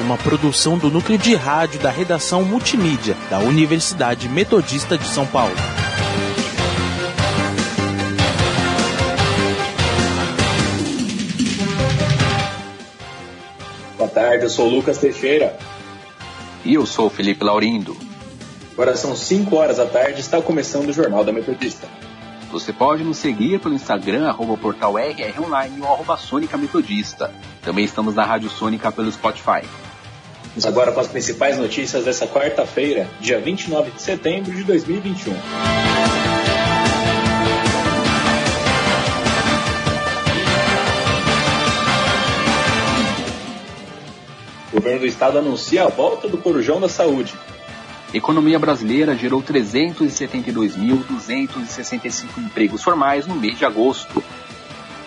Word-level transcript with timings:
uma 0.00 0.18
produção 0.18 0.76
do 0.76 0.90
núcleo 0.90 1.18
de 1.18 1.34
rádio 1.34 1.80
da 1.80 1.90
redação 1.90 2.44
multimídia 2.44 3.16
da 3.30 3.38
Universidade 3.38 4.28
Metodista 4.28 4.96
de 4.98 5.06
São 5.06 5.26
Paulo. 5.26 5.54
Boa 13.96 14.10
tarde, 14.10 14.44
eu 14.44 14.50
sou 14.50 14.66
o 14.66 14.70
Lucas 14.70 14.98
Teixeira. 14.98 15.56
E 16.64 16.74
eu 16.74 16.84
sou 16.84 17.06
o 17.06 17.10
Felipe 17.10 17.44
Laurindo. 17.44 17.96
Agora 18.72 18.96
são 18.96 19.16
5 19.16 19.56
horas 19.56 19.78
da 19.78 19.86
tarde 19.86 20.18
e 20.18 20.20
está 20.20 20.40
começando 20.42 20.90
o 20.90 20.92
Jornal 20.92 21.24
da 21.24 21.32
Metodista. 21.32 21.88
Você 22.50 22.72
pode 22.72 23.02
nos 23.02 23.16
seguir 23.16 23.58
pelo 23.58 23.74
Instagram, 23.74 24.28
arroba 24.28 24.56
portal 24.56 24.98
RR 24.98 25.42
Online 25.42 25.80
ou 25.80 25.92
arroba 25.92 26.16
Sônica 26.16 26.56
Metodista. 26.56 27.32
Também 27.62 27.84
estamos 27.84 28.14
na 28.14 28.24
Rádio 28.24 28.48
Sônica 28.50 28.92
pelo 28.92 29.10
Spotify. 29.10 29.62
Vamos 30.56 30.64
agora 30.64 30.90
com 30.90 31.00
as 31.00 31.06
principais 31.06 31.58
notícias 31.58 32.02
dessa 32.02 32.26
quarta-feira, 32.26 33.06
dia 33.20 33.38
29 33.38 33.90
de 33.90 34.00
setembro 34.00 34.52
de 34.52 34.64
2021. 34.64 35.34
O 44.72 44.76
governo 44.76 45.00
do 45.00 45.06
estado 45.06 45.38
anuncia 45.38 45.84
a 45.84 45.88
volta 45.88 46.26
do 46.26 46.38
Corujão 46.38 46.80
da 46.80 46.88
Saúde. 46.88 47.34
Economia 48.14 48.58
brasileira 48.58 49.14
gerou 49.14 49.42
372.265 49.42 52.38
empregos 52.38 52.82
formais 52.82 53.26
no 53.26 53.34
mês 53.34 53.58
de 53.58 53.66
agosto. 53.66 54.24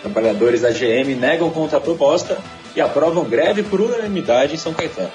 Trabalhadores 0.00 0.60
da 0.60 0.70
GM 0.70 1.16
negam 1.16 1.50
contra 1.50 1.78
a 1.78 1.80
proposta 1.80 2.38
e 2.76 2.80
aprovam 2.80 3.24
greve 3.24 3.64
por 3.64 3.80
unanimidade 3.80 4.54
em 4.54 4.56
São 4.56 4.72
Caetano. 4.72 5.10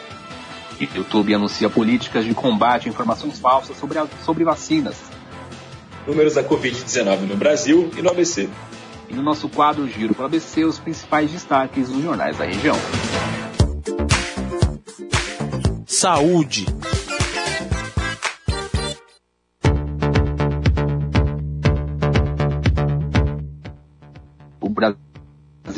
YouTube 0.79 1.33
anuncia 1.33 1.69
políticas 1.69 2.25
de 2.25 2.33
combate 2.33 2.87
a 2.87 2.91
informações 2.91 3.39
falsas 3.39 3.77
sobre, 3.77 3.97
a, 3.97 4.07
sobre 4.25 4.43
vacinas. 4.43 4.95
Números 6.05 6.35
da 6.35 6.43
Covid-19 6.43 7.21
no 7.21 7.35
Brasil 7.35 7.91
e 7.97 8.01
no 8.01 8.09
ABC. 8.09 8.49
E 9.09 9.13
no 9.13 9.21
nosso 9.21 9.47
quadro 9.47 9.87
Giro 9.87 10.13
para 10.13 10.25
ABC, 10.25 10.63
os 10.63 10.79
principais 10.79 11.31
destaques 11.31 11.89
dos 11.89 12.03
jornais 12.03 12.37
da 12.37 12.45
região. 12.45 12.75
Saúde. 15.85 16.65
O 24.59 24.69
Brasil 24.69 25.04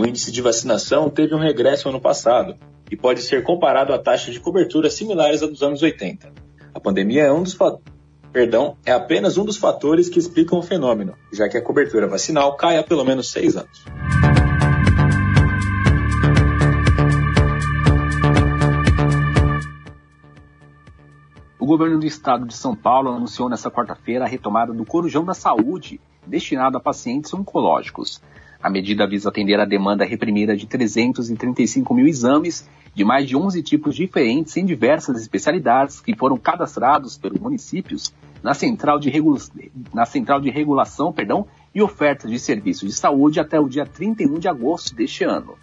O 0.00 0.06
índice 0.06 0.32
de 0.32 0.40
vacinação 0.40 1.10
teve 1.10 1.34
um 1.34 1.38
regresso 1.38 1.90
ano 1.90 2.00
passado 2.00 2.56
e 2.90 2.96
pode 2.96 3.20
ser 3.20 3.42
comparado 3.42 3.92
a 3.92 3.98
taxas 3.98 4.32
de 4.32 4.40
cobertura 4.40 4.88
similares 4.88 5.42
à 5.42 5.46
dos 5.46 5.62
anos 5.62 5.82
80. 5.82 6.32
A 6.72 6.80
pandemia 6.80 7.24
é 7.24 7.30
um 7.30 7.42
dos 7.42 7.54
Perdão, 8.32 8.78
é 8.86 8.92
apenas 8.92 9.36
um 9.36 9.44
dos 9.44 9.58
fatores 9.58 10.08
que 10.08 10.18
explicam 10.18 10.58
o 10.58 10.62
fenômeno, 10.62 11.14
já 11.30 11.50
que 11.50 11.58
a 11.58 11.62
cobertura 11.62 12.06
vacinal 12.06 12.56
cai 12.56 12.78
há 12.78 12.82
pelo 12.82 13.04
menos 13.04 13.30
seis 13.30 13.58
anos. 13.58 13.84
O 21.58 21.66
governo 21.66 21.98
do 21.98 22.06
estado 22.06 22.46
de 22.46 22.54
São 22.54 22.74
Paulo 22.74 23.10
anunciou 23.10 23.50
nesta 23.50 23.70
quarta-feira 23.70 24.24
a 24.24 24.28
retomada 24.28 24.72
do 24.72 24.86
Corujão 24.86 25.26
da 25.26 25.34
Saúde, 25.34 26.00
destinado 26.26 26.78
a 26.78 26.80
pacientes 26.80 27.34
oncológicos. 27.34 28.22
A 28.62 28.68
medida 28.68 29.06
visa 29.06 29.30
atender 29.30 29.58
a 29.58 29.64
demanda 29.64 30.04
reprimida 30.04 30.54
de 30.56 30.66
335 30.66 31.94
mil 31.94 32.06
exames 32.06 32.68
de 32.94 33.04
mais 33.04 33.26
de 33.26 33.36
11 33.36 33.62
tipos 33.62 33.94
diferentes 33.94 34.56
em 34.56 34.66
diversas 34.66 35.20
especialidades 35.20 36.00
que 36.00 36.14
foram 36.14 36.36
cadastrados 36.36 37.16
pelos 37.16 37.40
municípios 37.40 38.12
na 38.42 38.52
Central 38.52 38.98
de, 38.98 39.08
Regula... 39.08 39.38
na 39.94 40.04
Central 40.04 40.40
de 40.40 40.50
Regulação 40.50 41.12
perdão, 41.12 41.46
e 41.74 41.80
Oferta 41.80 42.28
de 42.28 42.38
Serviços 42.38 42.88
de 42.88 42.94
Saúde 42.94 43.40
até 43.40 43.58
o 43.58 43.68
dia 43.68 43.86
31 43.86 44.38
de 44.38 44.48
agosto 44.48 44.94
deste 44.94 45.24
ano. 45.24 45.56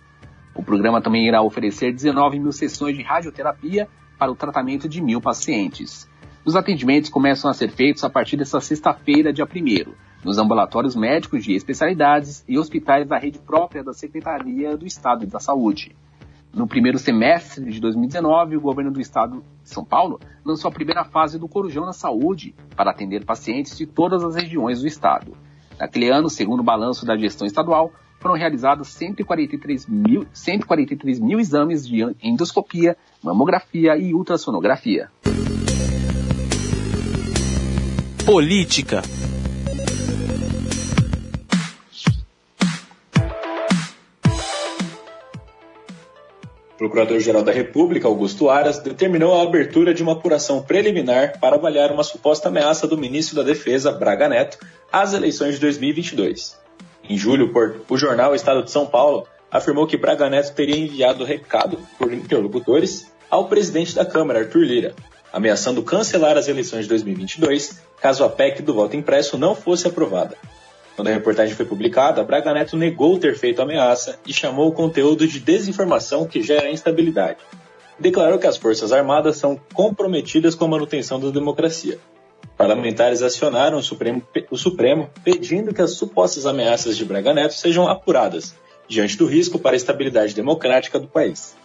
O 0.56 0.64
programa 0.64 1.02
também 1.02 1.28
irá 1.28 1.42
oferecer 1.42 1.94
19 1.94 2.40
mil 2.40 2.52
sessões 2.52 2.96
de 2.96 3.04
radioterapia 3.04 3.88
para 4.18 4.32
o 4.32 4.36
tratamento 4.36 4.90
de 4.90 5.02
mil 5.02 5.22
pacientes. 5.22 6.10
Os 6.44 6.56
atendimentos 6.56 7.10
começam 7.10 7.52
a 7.52 7.54
ser 7.54 7.70
feitos 7.70 8.04
a 8.04 8.10
partir 8.10 8.38
desta 8.38 8.60
sexta-feira, 8.62 9.34
dia 9.34 9.46
1 9.46 10.07
nos 10.24 10.38
ambulatórios 10.38 10.96
médicos 10.96 11.44
de 11.44 11.54
especialidades 11.54 12.44
e 12.48 12.58
hospitais 12.58 13.08
da 13.08 13.18
rede 13.18 13.40
própria 13.40 13.84
da 13.84 13.94
Secretaria 13.94 14.76
do 14.76 14.86
Estado 14.86 15.26
da 15.26 15.40
Saúde. 15.40 15.96
No 16.54 16.68
primeiro 16.68 16.98
semestre 16.98 17.72
de 17.72 17.80
2019, 17.80 18.58
o 18.58 18.62
governo 18.62 18.92
do 18.92 19.00
estado 19.00 19.44
de 19.64 19.70
São 19.70 19.86
Paulo 19.86 20.20
lançou 20.44 20.70
a 20.70 20.74
primeira 20.74 21.04
fase 21.04 21.38
do 21.38 21.48
Corujão 21.48 21.86
na 21.86 21.94
Saúde 21.94 22.56
para 22.76 22.90
atender 22.90 23.26
pacientes 23.26 23.78
de 23.78 23.86
todas 23.86 24.24
as 24.24 24.36
regiões 24.36 24.82
do 24.82 24.88
estado. 24.88 25.38
Naquele 25.80 26.10
ano, 26.10 26.30
segundo 26.30 26.62
o 26.62 26.64
balanço 26.64 27.06
da 27.06 27.16
gestão 27.16 27.46
estadual, 27.46 27.92
foram 28.20 28.36
realizados 28.36 28.88
143 28.88 29.86
mil, 29.88 30.26
143 30.34 31.20
mil 31.20 31.40
exames 31.40 31.88
de 31.88 32.04
endoscopia, 32.24 32.98
mamografia 33.22 33.96
e 33.96 34.14
ultrassonografia. 34.14 35.12
Política. 38.26 39.04
Procurador-Geral 46.78 47.44
da 47.44 47.52
República, 47.52 48.08
Augusto 48.08 48.50
Aras, 48.50 48.80
determinou 48.80 49.34
a 49.34 49.44
abertura 49.44 49.94
de 49.94 50.04
uma 50.04 50.14
apuração 50.14 50.62
preliminar 50.62 51.40
para 51.40 51.56
avaliar 51.56 51.92
uma 51.92 52.04
suposta 52.04 52.50
ameaça 52.50 52.88
do 52.88 52.98
ministro 52.98 53.36
da 53.36 53.44
Defesa, 53.44 53.92
Braga 53.92 54.30
Neto, 54.30 54.60
às 54.92 55.14
eleições 55.14 55.56
de 55.56 55.62
2022. 55.62 56.56
Em 57.10 57.18
julho, 57.18 57.52
o 57.90 57.98
jornal 57.98 58.36
Estado 58.36 58.64
de 58.64 58.70
São 58.70 58.86
Paulo 58.86 59.26
afirmou 59.50 59.88
que 59.88 59.98
Braga 59.98 60.30
Neto 60.30 60.54
teria 60.54 60.78
enviado 60.78 61.24
recado 61.24 61.80
por 61.98 62.14
interlocutores 62.14 63.12
ao 63.30 63.48
presidente 63.48 63.96
da 63.96 64.06
Câmara, 64.06 64.40
Arthur 64.40 64.64
Lira, 64.64 64.96
ameaçando 65.34 65.82
cancelar 65.82 66.38
as 66.38 66.48
eleições 66.48 66.84
de 66.84 66.90
2022 66.90 67.82
caso 68.00 68.24
a 68.24 68.30
PEC 68.30 68.62
do 68.62 68.74
voto 68.74 68.96
impresso 68.96 69.38
não 69.38 69.56
fosse 69.56 69.88
aprovada. 69.88 70.38
Quando 70.98 71.10
a 71.10 71.14
reportagem 71.14 71.54
foi 71.54 71.64
publicada, 71.64 72.24
Braga 72.24 72.52
Neto 72.52 72.76
negou 72.76 73.20
ter 73.20 73.38
feito 73.38 73.62
ameaça 73.62 74.18
e 74.26 74.34
chamou 74.34 74.68
o 74.68 74.72
conteúdo 74.72 75.28
de 75.28 75.40
desinformação 75.40 76.26
que 76.26 76.42
gera 76.42 76.72
instabilidade. 76.72 77.38
Declarou 78.00 78.40
que 78.40 78.48
as 78.48 78.58
Forças 78.58 78.92
Armadas 78.92 79.38
são 79.38 79.62
comprometidas 79.76 80.56
com 80.56 80.66
a 80.66 80.70
manutenção 80.70 81.20
da 81.20 81.30
democracia. 81.30 82.00
Parlamentares 82.58 83.22
acionaram 83.22 83.78
o 83.78 83.84
Supremo, 83.84 84.24
o 84.50 84.58
Supremo 84.58 85.08
pedindo 85.24 85.72
que 85.72 85.84
as 85.84 85.92
supostas 85.92 86.48
ameaças 86.48 86.98
de 86.98 87.06
Braga 87.06 87.32
Neto 87.32 87.54
sejam 87.54 87.88
apuradas, 87.88 88.56
diante 88.88 89.16
do 89.18 89.28
risco 89.28 89.60
para 89.60 89.74
a 89.74 89.78
estabilidade 89.78 90.34
democrática 90.34 91.00
do 91.00 91.08
país. 91.08 91.56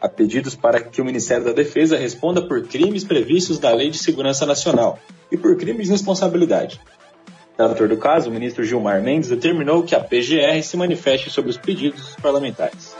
Há 0.00 0.08
pedidos 0.08 0.56
para 0.56 0.80
que 0.80 1.00
o 1.00 1.04
Ministério 1.04 1.44
da 1.44 1.52
Defesa 1.52 1.96
responda 1.96 2.42
por 2.42 2.66
crimes 2.66 3.04
previstos 3.04 3.56
da 3.56 3.72
Lei 3.72 3.88
de 3.88 3.98
Segurança 3.98 4.44
Nacional 4.44 4.98
e 5.30 5.36
por 5.36 5.56
crimes 5.56 5.86
de 5.86 5.92
responsabilidade, 5.92 6.80
Relator 7.60 7.88
do 7.88 7.98
caso, 7.98 8.30
o 8.30 8.32
ministro 8.32 8.64
Gilmar 8.64 9.02
Mendes 9.02 9.28
determinou 9.28 9.82
que 9.82 9.94
a 9.94 10.00
PGR 10.00 10.62
se 10.62 10.78
manifeste 10.78 11.28
sobre 11.28 11.50
os 11.50 11.58
pedidos 11.58 12.00
dos 12.00 12.16
parlamentares. 12.16 12.96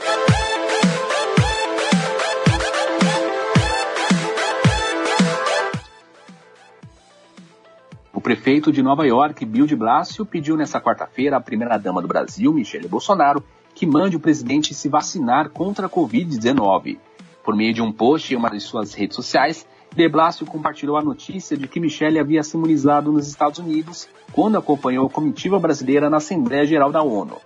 O 8.13 8.21
prefeito 8.21 8.71
de 8.71 8.83
Nova 8.83 9.03
York, 9.03 9.43
Bill 9.45 9.65
de 9.65 9.75
Blasio, 9.75 10.27
pediu 10.27 10.55
nesta 10.55 10.79
quarta-feira 10.79 11.37
à 11.37 11.41
primeira-dama 11.41 11.99
do 11.99 12.07
Brasil, 12.07 12.53
Michele 12.53 12.87
Bolsonaro, 12.87 13.43
que 13.73 13.87
mande 13.87 14.15
o 14.15 14.19
presidente 14.19 14.75
se 14.75 14.87
vacinar 14.87 15.49
contra 15.49 15.87
a 15.87 15.89
Covid-19. 15.89 16.99
Por 17.43 17.55
meio 17.55 17.73
de 17.73 17.81
um 17.81 17.91
post 17.91 18.31
em 18.31 18.37
uma 18.37 18.51
de 18.51 18.59
suas 18.59 18.93
redes 18.93 19.15
sociais, 19.15 19.65
De 19.93 20.07
Blasio 20.07 20.45
compartilhou 20.45 20.95
a 20.95 21.03
notícia 21.03 21.57
de 21.57 21.67
que 21.67 21.79
Michele 21.79 22.17
havia 22.17 22.41
se 22.43 22.55
imunizado 22.55 23.11
nos 23.11 23.27
Estados 23.27 23.59
Unidos 23.59 24.07
quando 24.31 24.57
acompanhou 24.57 25.05
a 25.05 25.09
comitiva 25.09 25.59
brasileira 25.59 26.09
na 26.09 26.17
Assembleia 26.17 26.65
Geral 26.65 26.93
da 26.93 27.03
ONU. 27.03 27.37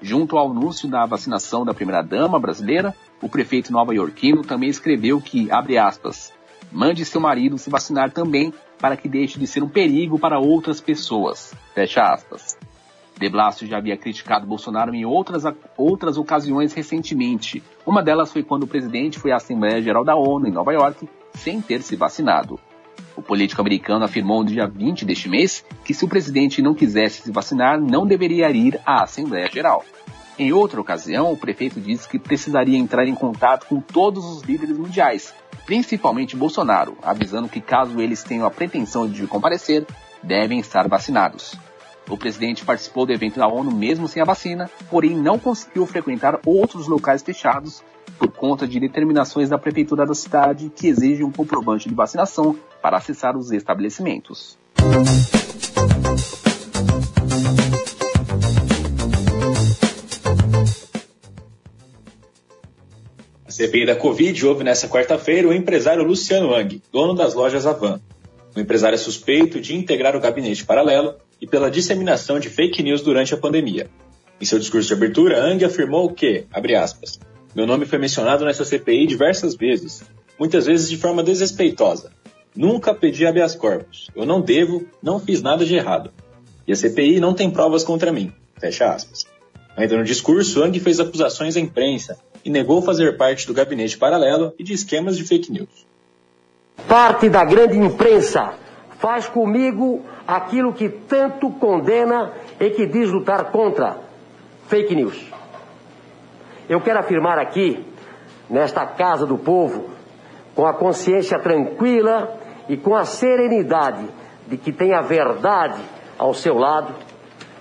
Junto 0.00 0.36
ao 0.36 0.50
anúncio 0.50 0.86
da 0.86 1.06
vacinação 1.06 1.64
da 1.64 1.72
primeira-dama 1.72 2.38
brasileira, 2.38 2.94
o 3.22 3.28
prefeito 3.28 3.72
nova-iorquino 3.72 4.42
também 4.42 4.68
escreveu 4.68 5.18
que, 5.18 5.50
abre 5.50 5.78
aspas, 5.78 6.30
mande 6.70 7.06
seu 7.06 7.22
marido 7.22 7.56
se 7.56 7.70
vacinar 7.70 8.12
também 8.12 8.52
para 8.78 8.96
que 8.96 9.08
deixe 9.08 9.38
de 9.38 9.46
ser 9.46 9.62
um 9.62 9.68
perigo 9.68 10.18
para 10.18 10.38
outras 10.38 10.82
pessoas. 10.82 11.54
Fecha 11.74 12.02
aspas. 12.02 12.58
De 13.18 13.28
Blasio 13.30 13.66
já 13.66 13.78
havia 13.78 13.96
criticado 13.96 14.46
Bolsonaro 14.46 14.94
em 14.94 15.06
outras, 15.06 15.42
outras 15.76 16.18
ocasiões 16.18 16.74
recentemente. 16.74 17.62
Uma 17.84 18.02
delas 18.02 18.30
foi 18.30 18.44
quando 18.44 18.64
o 18.64 18.68
presidente 18.68 19.18
foi 19.18 19.32
à 19.32 19.36
Assembleia 19.36 19.82
Geral 19.82 20.04
da 20.04 20.14
ONU 20.14 20.46
em 20.46 20.52
Nova 20.52 20.72
York 20.72 21.08
sem 21.38 21.60
ter 21.60 21.82
se 21.82 21.96
vacinado. 21.96 22.58
O 23.16 23.22
político 23.22 23.60
americano 23.60 24.04
afirmou 24.04 24.42
no 24.42 24.50
dia 24.50 24.66
20 24.66 25.04
deste 25.04 25.28
mês 25.28 25.64
que 25.84 25.92
se 25.92 26.04
o 26.04 26.08
presidente 26.08 26.62
não 26.62 26.74
quisesse 26.74 27.22
se 27.22 27.32
vacinar, 27.32 27.80
não 27.80 28.06
deveria 28.06 28.50
ir 28.50 28.80
à 28.86 29.02
Assembleia 29.02 29.50
Geral. 29.50 29.84
Em 30.38 30.52
outra 30.52 30.80
ocasião, 30.80 31.32
o 31.32 31.36
prefeito 31.36 31.80
disse 31.80 32.08
que 32.08 32.18
precisaria 32.18 32.78
entrar 32.78 33.08
em 33.08 33.14
contato 33.14 33.66
com 33.66 33.80
todos 33.80 34.24
os 34.24 34.42
líderes 34.42 34.78
mundiais, 34.78 35.34
principalmente 35.66 36.36
Bolsonaro, 36.36 36.96
avisando 37.02 37.48
que 37.48 37.60
caso 37.60 38.00
eles 38.00 38.22
tenham 38.22 38.46
a 38.46 38.50
pretensão 38.50 39.08
de 39.08 39.26
comparecer, 39.26 39.84
devem 40.22 40.60
estar 40.60 40.86
vacinados. 40.86 41.56
O 42.08 42.16
presidente 42.16 42.64
participou 42.64 43.04
do 43.04 43.12
evento 43.12 43.38
da 43.38 43.48
ONU 43.48 43.74
mesmo 43.74 44.06
sem 44.06 44.22
a 44.22 44.24
vacina, 44.24 44.70
porém 44.88 45.10
não 45.10 45.38
conseguiu 45.40 45.84
frequentar 45.86 46.38
outros 46.46 46.86
locais 46.86 47.22
fechados 47.22 47.82
por 48.18 48.32
conta 48.32 48.66
de 48.66 48.80
determinações 48.80 49.48
da 49.48 49.58
prefeitura 49.58 50.04
da 50.04 50.14
cidade 50.14 50.70
que 50.74 50.88
exigem 50.88 51.24
um 51.24 51.30
comprovante 51.30 51.88
de 51.88 51.94
vacinação 51.94 52.58
para 52.82 52.96
acessar 52.96 53.36
os 53.36 53.52
estabelecimentos. 53.52 54.58
A 63.46 63.50
CPI 63.50 63.86
da 63.86 63.96
Covid 63.96 64.46
houve 64.46 64.64
nesta 64.64 64.88
quarta-feira 64.88 65.48
o 65.48 65.52
empresário 65.52 66.02
Luciano 66.02 66.54
Ang, 66.54 66.82
dono 66.92 67.14
das 67.14 67.34
lojas 67.34 67.66
Avan. 67.66 68.00
O 68.54 68.60
empresário 68.60 68.94
é 68.94 68.98
suspeito 68.98 69.60
de 69.60 69.76
integrar 69.76 70.16
o 70.16 70.20
gabinete 70.20 70.64
paralelo 70.64 71.14
e 71.40 71.46
pela 71.46 71.70
disseminação 71.70 72.40
de 72.40 72.48
fake 72.48 72.82
news 72.82 73.02
durante 73.02 73.32
a 73.32 73.36
pandemia. 73.36 73.88
Em 74.40 74.44
seu 74.44 74.58
discurso 74.58 74.88
de 74.88 74.94
abertura, 74.94 75.44
Ang 75.44 75.64
afirmou 75.64 76.12
que, 76.12 76.44
abre 76.52 76.74
aspas, 76.74 77.18
meu 77.58 77.66
nome 77.66 77.86
foi 77.86 77.98
mencionado 77.98 78.44
nessa 78.44 78.64
CPI 78.64 79.04
diversas 79.04 79.56
vezes, 79.56 80.04
muitas 80.38 80.66
vezes 80.66 80.88
de 80.88 80.96
forma 80.96 81.24
desrespeitosa. 81.24 82.12
Nunca 82.54 82.94
pedi 82.94 83.26
habeas 83.26 83.56
corpus. 83.56 84.08
Eu 84.14 84.24
não 84.24 84.40
devo, 84.40 84.86
não 85.02 85.18
fiz 85.18 85.42
nada 85.42 85.66
de 85.66 85.74
errado. 85.74 86.12
E 86.68 86.72
a 86.72 86.76
CPI 86.76 87.18
não 87.18 87.34
tem 87.34 87.50
provas 87.50 87.82
contra 87.82 88.12
mim. 88.12 88.32
Fecha 88.60 88.88
aspas. 88.94 89.26
Ainda 89.76 89.96
no 89.96 90.04
discurso, 90.04 90.62
Ang 90.62 90.78
fez 90.78 91.00
acusações 91.00 91.56
à 91.56 91.60
imprensa 91.60 92.16
e 92.44 92.48
negou 92.48 92.80
fazer 92.80 93.16
parte 93.16 93.44
do 93.44 93.52
gabinete 93.52 93.98
paralelo 93.98 94.54
e 94.56 94.62
de 94.62 94.72
esquemas 94.74 95.16
de 95.16 95.24
fake 95.24 95.50
news. 95.50 95.84
Parte 96.86 97.28
da 97.28 97.44
grande 97.44 97.76
imprensa 97.76 98.54
faz 99.00 99.26
comigo 99.26 100.04
aquilo 100.24 100.72
que 100.72 100.88
tanto 100.88 101.50
condena 101.50 102.34
e 102.60 102.70
que 102.70 102.86
diz 102.86 103.10
lutar 103.10 103.50
contra 103.50 103.98
fake 104.68 104.94
news. 104.94 105.38
Eu 106.68 106.82
quero 106.82 106.98
afirmar 106.98 107.38
aqui, 107.38 107.82
nesta 108.50 108.84
casa 108.84 109.24
do 109.24 109.38
povo, 109.38 109.88
com 110.54 110.66
a 110.66 110.74
consciência 110.74 111.38
tranquila 111.38 112.36
e 112.68 112.76
com 112.76 112.94
a 112.94 113.04
serenidade 113.04 114.06
de 114.46 114.58
que 114.58 114.70
tem 114.70 114.92
a 114.92 115.00
verdade 115.00 115.80
ao 116.18 116.34
seu 116.34 116.58
lado, 116.58 116.92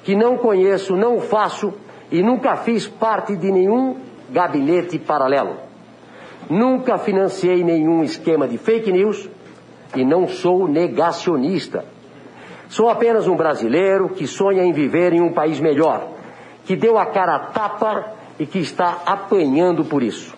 que 0.04 0.14
não 0.16 0.38
conheço, 0.38 0.96
não 0.96 1.22
faço 1.22 1.74
e 2.12 2.22
nunca 2.22 2.58
fiz 2.58 2.88
parte 2.88 3.36
de 3.38 3.50
nenhum 3.50 3.98
gabinete 4.30 5.00
paralelo. 5.00 5.56
Nunca 6.50 6.98
financiei 6.98 7.64
nenhum 7.64 8.04
esquema 8.04 8.48
de 8.48 8.58
fake 8.58 8.92
news 8.92 9.30
e 9.96 10.04
não 10.04 10.28
sou 10.28 10.68
negacionista. 10.68 11.86
Sou 12.68 12.90
apenas 12.90 13.28
um 13.28 13.38
brasileiro 13.38 14.10
que 14.10 14.28
sonha 14.28 14.64
em 14.64 14.74
viver 14.74 15.14
em 15.14 15.22
um 15.22 15.32
país 15.32 15.62
melhor, 15.62 16.10
que 16.66 16.76
deu 16.76 16.98
a 16.98 17.06
cara 17.06 17.36
a 17.36 17.40
tapa 17.48 18.17
e 18.40 18.46
que 18.46 18.60
está 18.60 19.04
apanhando 19.06 19.84
por 19.86 20.04
isso. 20.04 20.36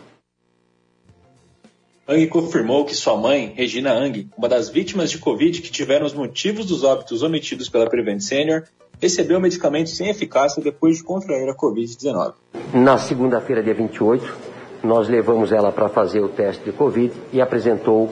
Ang 2.07 2.25
confirmou 2.27 2.85
que 2.85 2.95
sua 2.95 3.15
mãe, 3.15 3.53
Regina 3.55 3.91
Ang, 3.91 4.29
uma 4.35 4.49
das 4.49 4.67
vítimas 4.67 5.11
de 5.11 5.19
Covid 5.19 5.61
que 5.61 5.69
tiveram 5.69 6.07
os 6.07 6.13
motivos 6.13 6.65
dos 6.65 6.83
óbitos 6.83 7.21
omitidos 7.21 7.69
pela 7.69 7.87
Prevent 7.87 8.21
Senior, 8.21 8.63
recebeu 8.99 9.39
medicamentos 9.39 9.95
sem 9.95 10.09
eficácia 10.09 10.61
depois 10.61 10.97
de 10.97 11.03
contrair 11.03 11.47
a 11.47 11.55
Covid-19. 11.55 12.33
Na 12.73 12.97
segunda-feira, 12.97 13.61
dia 13.61 13.75
28, 13.75 14.37
nós 14.83 15.07
levamos 15.07 15.51
ela 15.51 15.71
para 15.71 15.87
fazer 15.87 16.21
o 16.21 16.29
teste 16.29 16.63
de 16.63 16.71
Covid 16.71 17.13
e 17.31 17.39
apresentou 17.39 18.09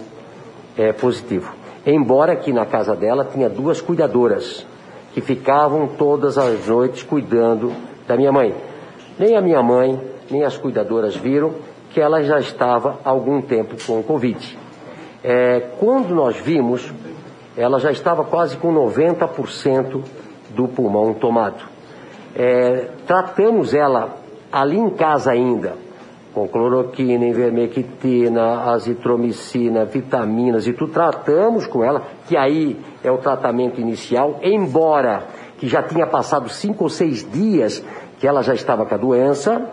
é, 0.78 0.94
positivo. 0.94 1.52
Embora 1.86 2.34
aqui 2.34 2.54
na 2.54 2.66
casa 2.66 2.96
dela 2.96 3.26
tinha 3.26 3.50
duas 3.50 3.82
cuidadoras 3.82 4.66
que 5.14 5.22
ficavam 5.22 5.88
todas 5.88 6.38
as 6.38 6.68
noites 6.68 7.02
cuidando 7.02 7.74
da 8.08 8.16
minha 8.16 8.32
mãe. 8.32 8.54
Nem 9.20 9.36
a 9.36 9.42
minha 9.42 9.62
mãe, 9.64 10.00
nem 10.30 10.44
as 10.44 10.58
cuidadoras 10.58 11.16
viram 11.16 11.56
que 11.90 12.02
ela 12.02 12.22
já 12.22 12.40
estava 12.40 13.00
há 13.04 13.10
algum 13.10 13.42
tempo 13.42 13.76
com 13.86 14.04
Covid. 14.04 14.58
É, 15.24 15.60
quando 15.80 16.14
nós 16.14 16.38
vimos, 16.38 16.92
ela 17.56 17.80
já 17.80 17.92
estava 17.92 18.24
quase 18.24 18.58
com 18.58 18.72
90% 18.74 20.04
do 20.52 20.68
pulmão 20.68 21.14
tomado. 21.16 21.64
É, 22.36 22.90
tratamos 23.08 23.74
ela 23.74 24.16
ali 24.52 24.78
em 24.78 24.92
casa 24.92 25.32
ainda, 25.32 25.74
com 26.34 26.48
cloroquina, 26.48 27.26
invermectina, 27.26 28.72
azitromicina, 28.72 29.86
vitaminas 29.86 30.68
e 30.68 30.74
tudo. 30.74 30.94
Tratamos 30.94 31.66
com 31.66 31.84
ela, 31.84 32.04
que 32.28 32.38
aí 32.38 32.80
é 33.04 33.12
o 33.12 33.18
tratamento 33.18 33.82
inicial, 33.82 34.40
embora 34.44 35.24
que 35.58 35.68
já 35.68 35.82
tinha 35.82 36.06
passado 36.06 36.48
cinco 36.50 36.84
ou 36.84 36.90
seis 36.90 37.28
dias 37.30 37.84
que 38.20 38.28
ela 38.28 38.42
já 38.42 38.54
estava 38.54 38.86
com 38.86 38.96
a 38.96 38.98
doença, 38.98 39.70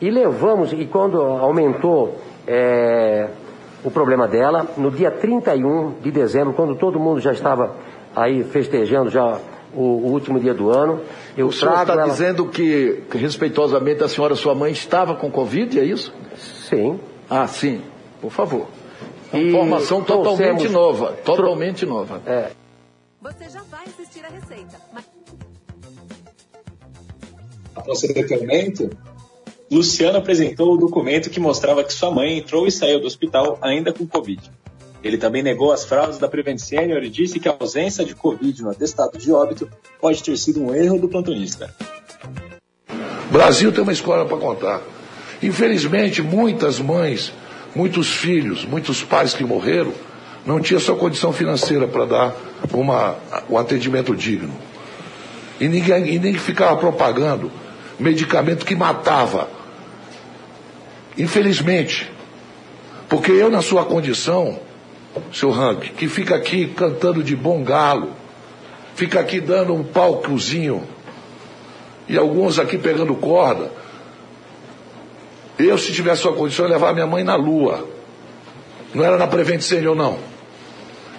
e 0.00 0.10
levamos, 0.10 0.72
e 0.72 0.84
quando 0.86 1.20
aumentou 1.20 2.18
é, 2.46 3.28
o 3.84 3.90
problema 3.90 4.26
dela, 4.26 4.66
no 4.76 4.90
dia 4.90 5.10
31 5.10 6.00
de 6.00 6.10
dezembro, 6.10 6.52
quando 6.54 6.74
todo 6.76 6.98
mundo 6.98 7.20
já 7.20 7.32
estava 7.32 7.76
aí 8.14 8.44
festejando 8.44 9.10
já 9.10 9.38
o, 9.74 9.80
o 9.80 10.12
último 10.12 10.38
dia 10.38 10.52
do 10.52 10.70
ano, 10.70 11.00
eu 11.36 11.46
o 11.46 11.52
senhor 11.52 11.80
está 11.80 11.92
ela... 11.92 12.04
dizendo 12.04 12.46
que, 12.46 13.04
respeitosamente, 13.10 14.02
a 14.02 14.08
senhora, 14.08 14.34
sua 14.34 14.54
mãe, 14.54 14.72
estava 14.72 15.14
com 15.14 15.30
Covid, 15.30 15.78
é 15.78 15.84
isso? 15.84 16.12
Sim. 16.36 17.00
Ah, 17.28 17.46
sim, 17.46 17.80
por 18.20 18.30
favor. 18.30 18.66
Informação 19.32 20.02
totalmente 20.02 20.68
nova, 20.68 21.12
totalmente 21.24 21.86
nova. 21.86 22.20
É. 22.26 22.50
Você 23.20 23.48
já 23.48 23.62
vai 23.70 23.84
assistir 23.84 24.24
a 24.24 24.28
receita. 24.28 24.76
Mas... 24.92 25.11
Após 27.74 28.00
seu 28.00 28.12
depoimento, 28.12 28.90
Luciano 29.70 30.18
apresentou 30.18 30.74
o 30.74 30.76
documento 30.76 31.30
que 31.30 31.40
mostrava 31.40 31.82
que 31.82 31.92
sua 31.92 32.10
mãe 32.10 32.38
entrou 32.38 32.66
e 32.66 32.70
saiu 32.70 33.00
do 33.00 33.06
hospital 33.06 33.58
ainda 33.62 33.92
com 33.92 34.06
Covid. 34.06 34.50
Ele 35.02 35.18
também 35.18 35.42
negou 35.42 35.72
as 35.72 35.84
fraudes 35.84 36.18
da 36.18 36.28
Prevent 36.28 36.58
Senior 36.58 37.02
e 37.02 37.08
disse 37.08 37.40
que 37.40 37.48
a 37.48 37.56
ausência 37.58 38.04
de 38.04 38.14
Covid 38.14 38.62
no 38.62 38.70
atestado 38.70 39.18
de 39.18 39.32
óbito 39.32 39.68
pode 40.00 40.22
ter 40.22 40.36
sido 40.36 40.62
um 40.62 40.74
erro 40.74 40.98
do 40.98 41.08
plantonista. 41.08 41.74
Brasil 43.30 43.72
tem 43.72 43.82
uma 43.82 43.92
escola 43.92 44.26
para 44.26 44.36
contar. 44.36 44.82
Infelizmente, 45.42 46.22
muitas 46.22 46.78
mães, 46.78 47.32
muitos 47.74 48.08
filhos, 48.08 48.64
muitos 48.64 49.02
pais 49.02 49.34
que 49.34 49.42
morreram, 49.42 49.92
não 50.44 50.60
tinham 50.60 50.80
sua 50.80 50.96
condição 50.96 51.32
financeira 51.32 51.88
para 51.88 52.04
dar 52.04 52.36
uma, 52.72 53.16
um 53.48 53.56
atendimento 53.56 54.14
digno. 54.14 54.52
E 55.62 55.68
ninguém, 55.68 56.08
e 56.08 56.18
nem 56.18 56.34
ficava 56.34 56.76
propagando 56.76 57.48
medicamento 57.96 58.66
que 58.66 58.74
matava. 58.74 59.48
Infelizmente. 61.16 62.10
Porque 63.08 63.30
eu, 63.30 63.48
na 63.48 63.62
sua 63.62 63.84
condição, 63.84 64.58
seu 65.32 65.52
Hank, 65.52 65.90
que 65.90 66.08
fica 66.08 66.34
aqui 66.34 66.66
cantando 66.66 67.22
de 67.22 67.36
bom 67.36 67.62
galo, 67.62 68.10
fica 68.96 69.20
aqui 69.20 69.38
dando 69.38 69.72
um 69.72 69.84
palcozinho, 69.84 70.82
e 72.08 72.18
alguns 72.18 72.58
aqui 72.58 72.76
pegando 72.76 73.14
corda. 73.14 73.70
Eu, 75.56 75.78
se 75.78 75.92
tivesse 75.92 76.22
sua 76.22 76.32
condição, 76.32 76.64
ia 76.64 76.72
levar 76.72 76.92
minha 76.92 77.06
mãe 77.06 77.22
na 77.22 77.36
lua. 77.36 77.88
Não 78.92 79.04
era 79.04 79.16
na 79.16 79.28
Prevent 79.28 79.60
Senior, 79.60 79.94
não. 79.94 80.18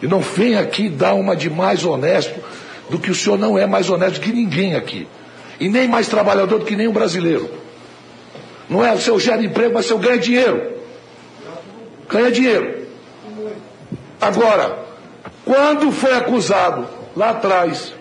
E 0.01 0.07
não 0.07 0.19
vem 0.19 0.57
aqui 0.57 0.89
dar 0.89 1.13
uma 1.13 1.33
de 1.33 1.49
mais 1.49 1.85
honesto 1.85 2.43
do 2.93 2.99
que 2.99 3.09
o 3.09 3.15
senhor 3.15 3.39
não 3.39 3.57
é 3.57 3.65
mais 3.65 3.89
honesto 3.89 4.21
que 4.21 4.31
ninguém 4.31 4.75
aqui. 4.75 5.07
E 5.59 5.67
nem 5.67 5.87
mais 5.87 6.07
trabalhador 6.07 6.59
do 6.59 6.65
que 6.65 6.75
nenhum 6.75 6.91
brasileiro. 6.91 7.49
Não 8.69 8.85
é 8.85 8.93
o 8.93 8.99
seu 8.99 9.19
gera 9.19 9.43
emprego, 9.43 9.73
mas 9.73 9.85
o 9.85 9.87
seu 9.87 9.97
ganha 9.97 10.19
dinheiro. 10.19 10.73
Ganha 12.07 12.31
dinheiro. 12.31 12.85
Agora, 14.21 14.77
quando 15.43 15.91
foi 15.91 16.13
acusado 16.13 16.87
lá 17.17 17.31
atrás 17.31 17.95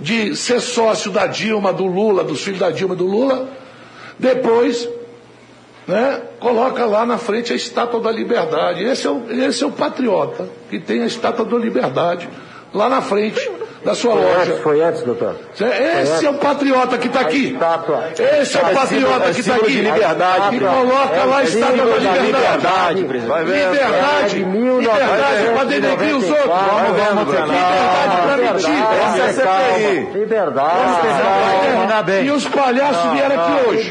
de 0.00 0.34
ser 0.34 0.60
sócio 0.60 1.12
da 1.12 1.28
Dilma, 1.28 1.72
do 1.72 1.86
Lula, 1.86 2.24
dos 2.24 2.42
filhos 2.42 2.58
da 2.58 2.72
Dilma 2.72 2.94
e 2.94 2.98
do 2.98 3.06
Lula, 3.06 3.50
depois 4.18 4.88
né, 5.86 6.22
coloca 6.40 6.84
lá 6.86 7.06
na 7.06 7.18
frente 7.18 7.52
a 7.52 7.56
estátua 7.56 8.00
da 8.00 8.10
liberdade. 8.10 8.82
Esse 8.82 9.06
é, 9.06 9.10
o, 9.10 9.30
esse 9.30 9.62
é 9.62 9.66
o 9.68 9.70
patriota 9.70 10.48
que 10.68 10.80
tem 10.80 11.04
a 11.04 11.06
estátua 11.06 11.44
da 11.44 11.56
liberdade 11.56 12.28
lá 12.74 12.88
na 12.88 13.00
frente 13.00 13.59
da 13.84 13.94
sua 13.94 14.12
Foi 14.12 14.22
loja. 14.22 14.38
antes, 14.52 14.62
foi 14.62 14.82
antes, 14.82 15.02
doutor. 15.02 15.36
Esse 15.54 16.26
é 16.26 16.30
o 16.30 16.34
patriota 16.34 16.98
que 16.98 17.06
está 17.06 17.20
aqui. 17.20 17.52
Estátua. 17.52 18.04
Esse 18.18 18.58
é 18.58 18.60
o 18.60 18.74
patriota 18.74 19.32
que 19.32 19.40
está 19.40 19.54
aqui. 19.56 19.66
de 19.72 19.80
liberdade, 19.80 20.50
Que 20.50 20.58
Pedro. 20.58 20.74
coloca 20.74 21.24
lá 21.24 21.36
a 21.38 21.42
estátua 21.44 21.86
da 21.86 21.96
liberdade. 21.96 23.00
liberdade. 23.00 23.00
Liberdade. 23.00 24.28
de 24.30 24.44
Liberdade 24.44 25.44
para 25.54 25.64
denegrir 25.64 26.16
os 26.16 26.24
outros. 26.24 26.44
Liberdade 26.88 27.24
para 28.22 28.36
mentir. 28.36 28.84
Essa 29.00 29.18
é 29.18 29.28
a 29.28 29.32
CPI. 29.32 30.18
Liberdade. 30.18 31.08
Terminar 31.66 32.02
bem. 32.04 32.26
E 32.26 32.30
os 32.30 32.46
palhaços 32.48 33.12
vieram 33.12 33.40
aqui 33.40 33.68
hoje. 33.68 33.90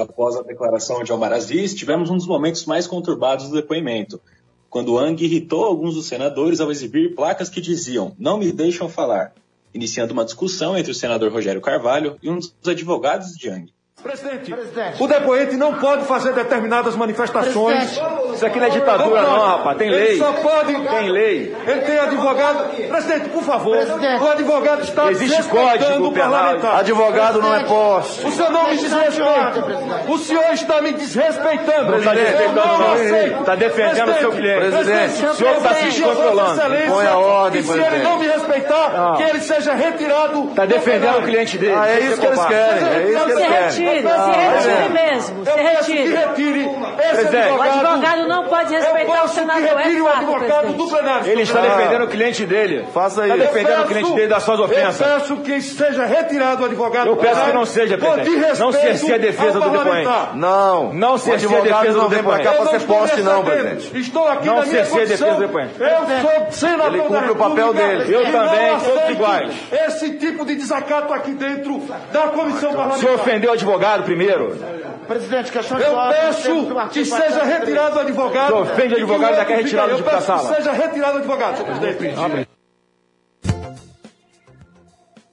Após 0.00 0.36
a 0.36 0.42
declaração 0.42 1.02
de 1.02 1.12
Omar 1.12 1.32
Aziz, 1.32 1.74
tivemos 1.74 2.10
um 2.10 2.16
dos 2.16 2.26
momentos 2.26 2.66
mais 2.66 2.86
conturbados 2.86 3.48
do 3.48 3.56
depoimento, 3.56 4.20
quando 4.70 4.98
Ang 4.98 5.22
irritou 5.22 5.64
alguns 5.64 5.94
dos 5.94 6.06
senadores 6.06 6.60
ao 6.60 6.70
exibir 6.70 7.14
placas 7.14 7.48
que 7.48 7.60
diziam 7.60 8.14
não 8.18 8.38
me 8.38 8.52
deixam 8.52 8.88
falar, 8.88 9.32
iniciando 9.72 10.12
uma 10.12 10.24
discussão 10.24 10.76
entre 10.76 10.92
o 10.92 10.94
senador 10.94 11.32
Rogério 11.32 11.60
Carvalho 11.60 12.18
e 12.22 12.30
um 12.30 12.38
dos 12.38 12.52
advogados 12.66 13.36
de 13.36 13.48
Ang. 13.48 13.72
Presidente, 14.02 14.54
o 15.00 15.06
depoente 15.08 15.56
não 15.56 15.74
pode 15.74 16.04
fazer 16.04 16.32
determinadas 16.32 16.94
manifestações. 16.94 18.00
Isso 18.32 18.46
aqui 18.46 18.60
não 18.60 18.66
é 18.68 18.70
ditadura, 18.70 19.22
não, 19.22 19.40
rapaz. 19.40 19.76
Tem 19.76 19.88
Ele 19.88 19.96
lei. 19.96 20.18
só 20.18 20.32
pode. 20.34 20.72
Tem 20.72 21.10
lei. 21.10 21.56
Ele 21.66 21.80
tem 21.80 21.98
advogado. 21.98 22.76
Presidente, 22.88 23.28
por 23.30 23.42
favor. 23.42 23.76
O 23.76 24.28
advogado 24.28 24.82
está 24.82 25.10
Existe 25.10 25.42
código 25.44 26.06
o 26.06 26.12
penal. 26.12 26.30
parlamentar. 26.30 26.76
Advogado 26.78 27.42
não 27.42 27.52
é 27.52 27.64
posse. 27.64 28.24
O 28.24 28.30
senhor 28.30 28.50
não 28.52 28.68
me 28.70 28.76
desrespeita. 28.76 29.64
O 30.06 30.18
senhor 30.18 30.52
está 30.52 30.80
me 30.80 30.92
desrespeitando. 30.92 31.86
Presidente. 31.92 32.14
desrespeitando, 32.14 32.58
Eu 32.60 32.78
não 32.78 32.92
aceito. 32.92 33.40
Está 33.40 33.54
defendendo 33.56 34.10
o 34.10 34.14
seu 34.14 34.30
cliente. 34.30 34.58
Presidente, 34.60 35.26
O 35.26 35.34
senhor 35.34 35.56
está 35.56 35.74
se 35.74 35.84
descontrolando. 35.84 36.60
Excelência 36.60 36.90
Põe 36.90 37.06
a 37.06 37.18
ordem, 37.18 37.62
que 37.62 37.66
se 37.66 37.72
ele 37.74 37.80
presidente. 37.82 38.08
não 38.08 38.18
me 38.20 38.26
respeitar, 38.28 39.14
que 39.16 39.22
ele 39.24 39.40
seja 39.40 39.74
retirado. 39.74 40.44
Está 40.50 40.64
do 40.64 40.68
defendendo 40.68 41.18
o 41.18 41.22
cliente 41.22 41.58
dele. 41.58 41.74
Ah, 41.76 41.88
é 41.88 41.98
isso 42.00 42.20
que 42.20 42.26
eles 42.26 42.44
querem. 42.46 42.88
É 42.88 43.10
isso 43.10 43.24
que 43.26 43.32
eles 43.32 43.46
querem. 43.48 43.87
Retire, 43.88 44.08
Eu 44.08 44.10
se 44.10 44.68
peço- 44.68 44.68
retire 44.68 44.88
mesmo, 44.92 45.44
se 45.44 45.50
que 45.52 45.60
retire. 45.60 46.14
retire 46.16 46.60
esse 46.60 47.14
Presidente. 47.14 47.50
O 47.52 47.62
advogado 47.62 48.28
não 48.28 48.44
pode 48.44 48.74
respeitar 48.74 49.24
o 49.24 49.28
que 49.28 49.34
senador, 49.34 49.76
retire 49.76 49.98
é 49.98 50.02
o 50.02 50.04
fato, 50.06 50.16
advogado 50.18 50.72
do 50.74 50.88
plenário. 50.88 51.26
Ele 51.30 51.42
está 51.42 51.58
Ah. 51.58 51.62
defendendo 51.62 52.02
o 52.04 52.08
cliente 52.08 52.46
dele. 52.46 52.86
Faça 52.92 53.22
Está 53.22 53.36
isso. 53.36 53.46
defendendo 53.46 53.82
o 53.82 53.86
cliente 53.86 54.14
dele 54.14 54.26
das 54.28 54.42
suas 54.42 54.60
ofensas. 54.60 55.00
Eu 55.00 55.06
peço 55.20 55.36
que 55.38 55.60
seja 55.62 56.04
retirado 56.06 56.62
o 56.62 56.66
advogado. 56.66 57.06
Eu 57.08 57.16
do 57.16 57.20
peço 57.20 57.44
que 57.44 57.52
não 57.52 57.64
seja, 57.66 57.98
presidente. 57.98 58.58
Não 58.60 58.72
cerceie 58.72 59.14
a 59.14 59.18
defesa 59.18 59.60
do 59.60 59.70
depoente. 59.70 60.08
Não. 60.34 60.92
Não 60.92 61.14
O 61.14 61.18
cerceie 61.18 61.54
a 61.54 61.58
advogado 61.58 61.80
defesa 61.80 61.92
do 61.94 62.02
não 62.02 62.08
vem 62.08 62.22
pra 62.22 62.32
cá 62.32 62.50
depoente. 62.50 62.56
pra 62.58 62.66
ser 62.78 62.84
Eu 62.84 62.88
não 62.88 62.96
poste, 62.98 63.18
estou 63.18 63.34
não, 63.34 63.44
presidente. 63.44 63.98
Estou 63.98 64.28
aqui 64.28 64.46
Não 64.46 64.56
na 64.56 64.62
minha 64.66 64.82
defesa 64.82 65.26
do 65.26 65.40
depoente. 65.40 65.74
Eu 65.78 66.20
sou 66.20 66.46
senador 66.52 66.94
Ele 66.94 67.02
cumpre 67.02 67.30
o 67.30 67.36
papel 67.36 67.74
dele. 67.74 68.14
Eu 68.14 68.22
também, 68.32 68.72
não 68.72 68.80
todos 68.80 69.10
iguais. 69.10 69.52
Esse 69.72 70.10
tipo 70.18 70.44
de 70.44 70.54
desacato 70.56 71.12
aqui 71.12 71.32
dentro 71.32 71.78
da 72.12 72.20
comissão 72.28 72.70
O 72.70 72.74
parlamentar. 72.74 72.98
senhor 73.00 73.14
ofendeu 73.14 73.50
o 73.50 73.54
advogado 73.54 73.77
primeiro. 74.04 74.56
Presidente, 75.06 75.50
questão 75.52 75.78
Eu 75.78 75.96
peço 76.10 76.90
que 76.92 77.04
seja 77.04 77.42
retirado 77.44 77.96
o 77.96 78.00
advogado. 78.00 78.46
O 78.54 78.64
senhor 78.64 78.72
ofende 78.72 78.94
o 78.94 78.96
advogado 78.98 79.36
já 79.36 79.44
quer 79.44 79.56
retirá-lo 79.58 79.92
Eu 79.92 79.96
de- 79.96 80.02
da 80.02 80.10
peço 80.10 80.20
que 80.20 80.26
sala. 80.26 80.54
seja 80.56 80.72
retirado 80.72 81.14
o 81.14 81.18
advogado, 81.18 81.56
senhor 81.56 81.78
presidente. 81.78 82.48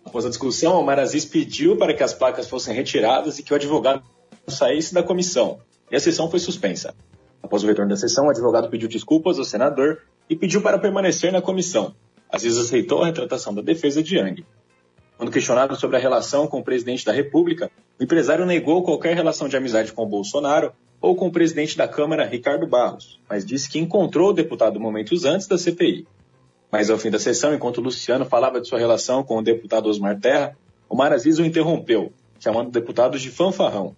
Após 0.05 0.25
a 0.25 0.29
discussão, 0.29 0.79
Omar 0.79 0.97
Aziz 0.99 1.25
pediu 1.25 1.75
para 1.77 1.93
que 1.93 2.01
as 2.03 2.13
placas 2.13 2.47
fossem 2.47 2.73
retiradas 2.73 3.37
e 3.37 3.43
que 3.43 3.51
o 3.51 3.55
advogado 3.55 4.01
saísse 4.47 4.93
da 4.93 5.03
comissão. 5.03 5.59
E 5.91 5.95
a 5.95 5.99
sessão 5.99 6.29
foi 6.31 6.39
suspensa. 6.39 6.95
Após 7.43 7.63
o 7.63 7.67
retorno 7.67 7.89
da 7.89 7.97
sessão, 7.97 8.27
o 8.27 8.29
advogado 8.29 8.69
pediu 8.69 8.87
desculpas 8.87 9.37
ao 9.37 9.43
senador 9.45 9.99
e 10.29 10.35
pediu 10.35 10.61
para 10.61 10.79
permanecer 10.79 11.31
na 11.33 11.41
comissão. 11.41 11.93
Aziz 12.31 12.57
aceitou 12.57 13.03
a 13.03 13.07
retratação 13.07 13.53
da 13.53 13.61
defesa 13.61 14.01
de 14.01 14.15
Yang. 14.17 14.45
Quando 15.17 15.31
questionado 15.31 15.75
sobre 15.75 15.97
a 15.97 15.99
relação 15.99 16.47
com 16.47 16.59
o 16.59 16.63
presidente 16.63 17.05
da 17.05 17.11
República, 17.11 17.69
o 17.99 18.03
empresário 18.03 18.45
negou 18.45 18.83
qualquer 18.83 19.15
relação 19.15 19.47
de 19.47 19.55
amizade 19.55 19.93
com 19.93 20.03
o 20.03 20.07
Bolsonaro 20.07 20.73
ou 20.99 21.15
com 21.15 21.27
o 21.27 21.31
presidente 21.31 21.77
da 21.77 21.87
Câmara, 21.87 22.25
Ricardo 22.25 22.67
Barros, 22.67 23.21
mas 23.29 23.45
disse 23.45 23.69
que 23.69 23.79
encontrou 23.79 24.29
o 24.31 24.33
deputado 24.33 24.79
momentos 24.79 25.23
antes 25.23 25.47
da 25.47 25.57
CPI. 25.57 26.05
Mas 26.71 26.89
ao 26.89 26.97
fim 26.97 27.09
da 27.09 27.19
sessão, 27.19 27.53
enquanto 27.53 27.79
Luciano 27.79 28.25
falava 28.25 28.59
de 28.59 28.67
sua 28.67 28.79
relação 28.79 29.23
com 29.23 29.37
o 29.37 29.41
deputado 29.41 29.87
Osmar 29.87 30.19
Terra, 30.19 30.57
Omar 30.89 31.13
Aziz 31.13 31.39
o 31.39 31.45
interrompeu, 31.45 32.11
chamando 32.39 32.67
o 32.67 32.71
deputado 32.71 33.17
de 33.17 33.29
fanfarrão. 33.29 33.95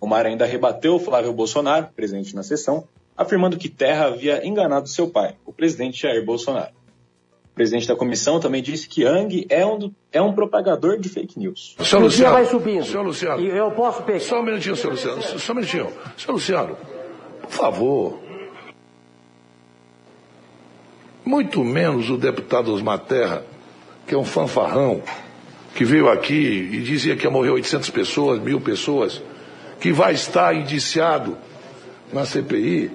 Omar 0.00 0.26
ainda 0.26 0.46
rebateu 0.46 0.98
Flávio 0.98 1.32
Bolsonaro, 1.32 1.88
presente 1.94 2.34
na 2.36 2.42
sessão, 2.42 2.86
afirmando 3.16 3.58
que 3.58 3.68
Terra 3.68 4.06
havia 4.06 4.46
enganado 4.46 4.88
seu 4.88 5.10
pai, 5.10 5.34
o 5.44 5.52
presidente 5.52 6.02
Jair 6.02 6.24
Bolsonaro. 6.24 6.72
O 7.60 7.62
presidente 7.62 7.86
da 7.86 7.94
comissão 7.94 8.40
também 8.40 8.62
disse 8.62 8.88
que 8.88 9.04
Ang 9.04 9.44
é 9.50 9.66
um, 9.66 9.78
do- 9.78 9.94
é 10.10 10.22
um 10.22 10.32
propagador 10.32 10.98
de 10.98 11.10
fake 11.10 11.38
news. 11.38 11.76
Senhor 11.84 12.04
O 12.04 12.08
dia 12.08 12.24
Luciano. 12.30 12.32
vai 12.32 12.46
subindo. 12.46 12.84
Senhor 12.86 13.02
Luciano. 13.02 13.42
E 13.42 13.48
eu 13.50 13.70
posso 13.72 14.02
pegar. 14.02 14.20
Só 14.20 14.40
um 14.40 14.42
minutinho, 14.42 14.74
senhor 14.76 14.92
Luciano. 14.94 15.22
Só 15.22 15.52
um 15.52 15.56
minutinho. 15.56 15.88
Senhor 16.16 16.32
Luciano, 16.32 16.78
por 17.42 17.50
favor. 17.50 18.18
Muito 21.22 21.62
menos 21.62 22.08
o 22.08 22.16
deputado 22.16 22.72
Osmar 22.72 23.00
Terra, 23.00 23.44
que 24.06 24.14
é 24.14 24.18
um 24.18 24.24
fanfarrão, 24.24 25.02
que 25.74 25.84
veio 25.84 26.08
aqui 26.08 26.32
e 26.72 26.80
dizia 26.80 27.14
que 27.14 27.24
ia 27.24 27.30
morrer 27.30 27.50
800 27.50 27.90
pessoas, 27.90 28.40
mil 28.40 28.58
pessoas, 28.62 29.20
que 29.78 29.92
vai 29.92 30.14
estar 30.14 30.54
indiciado 30.56 31.36
na 32.10 32.24
CPI. 32.24 32.90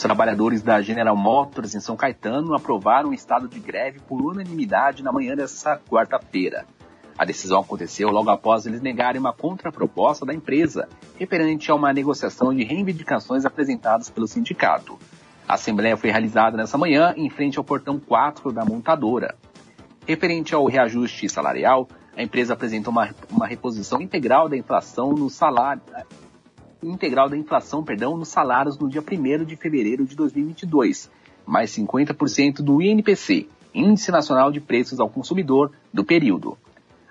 Trabalhadores 0.03 0.61
da 0.61 0.81
General 0.81 1.15
Motors 1.15 1.73
em 1.73 1.79
São 1.79 1.95
Caetano 1.95 2.53
aprovaram 2.53 3.11
um 3.11 3.13
estado 3.13 3.47
de 3.47 3.57
greve 3.57 4.01
por 4.01 4.21
unanimidade 4.21 5.01
na 5.01 5.13
manhã 5.13 5.33
dessa 5.33 5.79
quarta-feira. 5.89 6.65
A 7.17 7.23
decisão 7.23 7.61
aconteceu 7.61 8.09
logo 8.09 8.29
após 8.29 8.65
eles 8.65 8.81
negarem 8.81 9.17
uma 9.17 9.31
contraproposta 9.31 10.25
da 10.25 10.33
empresa, 10.33 10.89
referente 11.17 11.71
a 11.71 11.75
uma 11.75 11.93
negociação 11.93 12.53
de 12.53 12.65
reivindicações 12.65 13.45
apresentadas 13.45 14.09
pelo 14.09 14.27
sindicato. 14.27 14.99
A 15.47 15.53
assembleia 15.53 15.95
foi 15.95 16.09
realizada 16.09 16.57
nessa 16.57 16.77
manhã 16.77 17.13
em 17.15 17.29
frente 17.29 17.57
ao 17.57 17.63
portão 17.63 17.97
4 17.97 18.51
da 18.51 18.65
montadora. 18.65 19.35
Referente 20.05 20.53
ao 20.53 20.65
reajuste 20.65 21.29
salarial, 21.29 21.87
a 22.13 22.21
empresa 22.21 22.53
apresentou 22.53 22.91
uma, 22.91 23.09
uma 23.31 23.47
reposição 23.47 24.01
integral 24.01 24.49
da 24.49 24.57
inflação 24.57 25.13
no 25.13 25.29
salário, 25.29 25.81
integral 26.89 27.29
da 27.29 27.37
inflação, 27.37 27.83
perdão, 27.83 28.17
nos 28.17 28.29
salários 28.29 28.77
no 28.77 28.89
dia 28.89 29.01
1 29.01 29.45
de 29.45 29.55
fevereiro 29.55 30.05
de 30.05 30.15
2022, 30.15 31.09
mais 31.45 31.71
50% 31.71 32.61
do 32.61 32.81
INPC, 32.81 33.47
Índice 33.73 34.11
Nacional 34.11 34.51
de 34.51 34.61
Preços 34.61 34.99
ao 34.99 35.09
Consumidor, 35.09 35.71
do 35.93 36.03
período. 36.03 36.57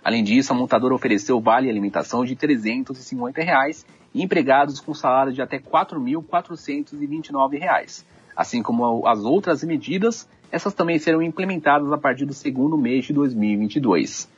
Além 0.04 0.24
disso, 0.24 0.52
a 0.52 0.56
montadora 0.56 0.94
ofereceu 0.94 1.40
vale 1.40 1.70
alimentação 1.70 2.24
de 2.24 2.34
350 2.34 3.40
reais 3.42 3.86
e 4.12 4.20
empregados 4.22 4.80
com 4.80 4.92
salário 4.92 5.32
de 5.32 5.40
até 5.40 5.56
R$ 5.56 5.62
4.429. 5.64 8.04
Assim 8.36 8.62
como 8.62 9.06
as 9.06 9.20
outras 9.20 9.62
medidas, 9.62 10.28
essas 10.50 10.74
também 10.74 10.98
serão 10.98 11.22
implementadas 11.22 11.92
a 11.92 11.98
partir 11.98 12.24
do 12.24 12.34
segundo 12.34 12.76
mês 12.76 13.04
de 13.04 13.12
2022. 13.12 14.28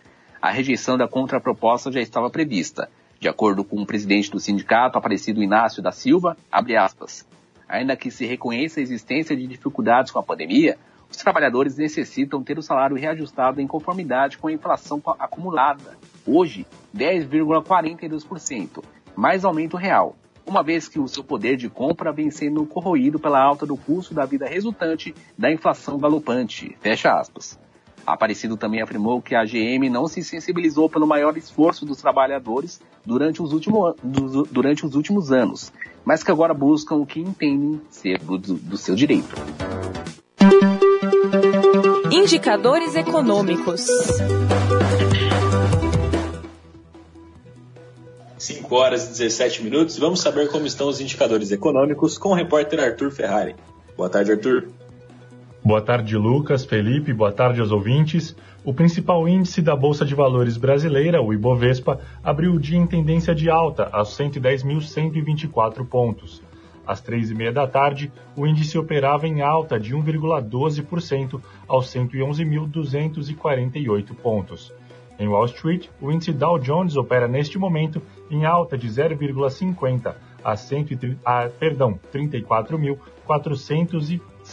A 0.41 0.51
rejeição 0.51 0.99
da 0.99 1.09
contraproposta 1.09 1.91
já 1.91 2.01
estava 2.01 2.29
prevista. 2.29 2.91
De 3.25 3.29
acordo 3.31 3.65
com 3.65 3.81
o 3.81 3.87
presidente 3.87 4.31
do 4.31 4.39
sindicato, 4.39 4.99
Aparecido 4.99 5.43
Inácio 5.43 5.83
da 5.83 5.91
Silva, 5.91 6.37
abre 6.53 6.77
aspas, 6.77 7.27
ainda 7.67 7.97
que 7.97 8.11
se 8.11 8.27
reconheça 8.27 8.79
a 8.79 8.83
existência 8.83 9.35
de 9.35 9.47
dificuldades 9.47 10.13
com 10.13 10.19
a 10.19 10.23
pandemia, 10.23 10.77
os 11.11 11.17
trabalhadores 11.17 11.79
necessitam 11.79 12.43
ter 12.43 12.59
o 12.59 12.63
salário 12.63 12.99
reajustado 12.99 13.63
em 13.63 13.67
conformidade 13.67 14.37
com 14.37 14.49
a 14.49 14.53
inflação 14.53 15.01
acumulada, 15.19 15.97
hoje 16.27 16.67
10,42%, 16.95 18.85
mais 19.17 19.43
aumento 19.43 19.79
real, 19.79 20.15
uma 20.47 20.63
vez 20.63 20.87
que 20.87 21.01
o 21.01 21.09
seu 21.09 21.25
poder 21.25 21.57
de 21.57 21.71
compra 21.71 22.13
vem 22.13 22.31
sendo 22.31 22.67
corroído 22.67 23.19
pela 23.19 23.41
alta 23.41 23.65
do 23.65 23.79
custo 23.79 24.13
da 24.13 24.27
vida 24.27 24.45
resultante 24.47 25.15
da 25.39 25.51
inflação 25.51 25.97
galopante. 25.97 26.77
Fecha 26.79 27.19
aspas. 27.19 27.59
Aparecido 28.07 28.57
também 28.57 28.83
afirmou 28.83 29.23
que 29.23 29.35
a 29.35 29.45
GM 29.45 29.89
não 29.89 30.07
se 30.07 30.23
sensibilizou 30.23 30.91
pelo 30.91 31.07
maior 31.07 31.37
esforço 31.39 31.87
dos 31.87 31.99
trabalhadores 31.99 32.81
durante 33.05 33.43
os, 33.43 33.53
último, 33.53 33.95
durante 34.51 34.85
os 34.85 34.95
últimos 34.95 35.33
anos, 35.33 35.73
mas 36.05 36.23
que 36.23 36.31
agora 36.31 36.53
buscam 36.53 36.97
o 36.97 37.07
que 37.07 37.21
entendem 37.21 37.81
ser 37.89 38.19
do, 38.19 38.39
do 38.39 38.77
seu 38.77 38.95
direito. 38.95 39.35
Indicadores 42.13 42.95
econômicos. 42.95 43.87
5 48.39 48.75
horas 48.75 49.05
e 49.07 49.09
17 49.13 49.63
minutos. 49.63 49.99
Vamos 49.99 50.21
saber 50.21 50.51
como 50.51 50.67
estão 50.67 50.89
os 50.89 51.01
indicadores 51.01 51.51
econômicos 51.51 52.19
com 52.19 52.31
o 52.31 52.35
repórter 52.35 52.79
Arthur 52.81 53.11
Ferrari. 53.11 53.57
Boa 53.97 54.11
tarde, 54.11 54.33
Arthur. 54.33 54.69
Boa 55.67 55.81
tarde, 55.81 56.15
Lucas, 56.15 56.67
Felipe, 56.67 57.15
boa 57.15 57.33
tarde 57.33 57.59
aos 57.59 57.71
ouvintes. 57.71 58.37
O 58.63 58.75
principal 58.75 59.27
índice 59.27 59.63
da 59.63 59.75
Bolsa 59.75 60.05
de 60.05 60.15
Valores 60.15 60.59
brasileira, 60.59 61.23
o 61.23 61.33
Ibovespa, 61.33 62.01
abriu 62.23 62.53
o 62.53 62.61
dia 62.61 62.77
em 62.77 62.87
tendência 62.87 63.35
de 63.35 63.49
alta, 63.49 63.89
aos 63.91 64.15
110.124 64.15 65.87
pontos. 65.87 66.43
Às 66.87 67.01
três 67.01 67.31
e 67.31 67.35
meia 67.35 67.51
da 67.51 67.67
tarde, 67.67 68.13
o 68.37 68.47
índice 68.47 68.77
operava 68.77 69.27
em 69.27 69.41
alta 69.41 69.81
de 69.81 69.95
1,12% 69.95 71.41
aos 71.67 71.87
111.248 71.87 74.15
pontos. 74.17 74.71
Em 75.19 75.29
Wall 75.29 75.47
Street, 75.47 75.89
o 75.99 76.13
índice 76.13 76.35
Dow 76.35 76.59
Jones 76.59 76.95
opera 76.95 77.27
neste 77.27 77.59
momento 77.59 78.03
em 78.31 78.45
alta 78.45 78.77
de 78.77 78.87
0,50 78.87 80.15
a, 80.45 80.53
a 81.25 81.49
perdão, 81.49 81.99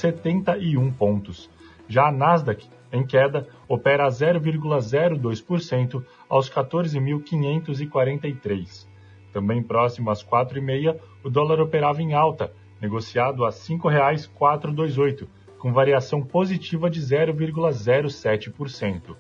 34.471 0.01 0.93
pontos. 0.95 1.49
Já 1.87 2.07
a 2.07 2.11
Nasdaq, 2.11 2.67
em 2.91 3.05
queda, 3.05 3.47
opera 3.67 4.05
a 4.05 4.09
0,02% 4.09 6.03
aos 6.27 6.49
14.543. 6.49 8.87
Também 9.31 9.61
próximo 9.63 10.09
às 10.09 10.21
4h30, 10.23 10.97
o 11.23 11.29
dólar 11.29 11.61
operava 11.61 12.01
em 12.01 12.13
alta, 12.13 12.51
negociado 12.81 13.45
a 13.45 13.49
R$ 13.49 13.55
5,428, 13.55 15.27
com 15.57 15.71
variação 15.71 16.21
positiva 16.21 16.89
de 16.89 16.99
0,07%. 16.99 19.15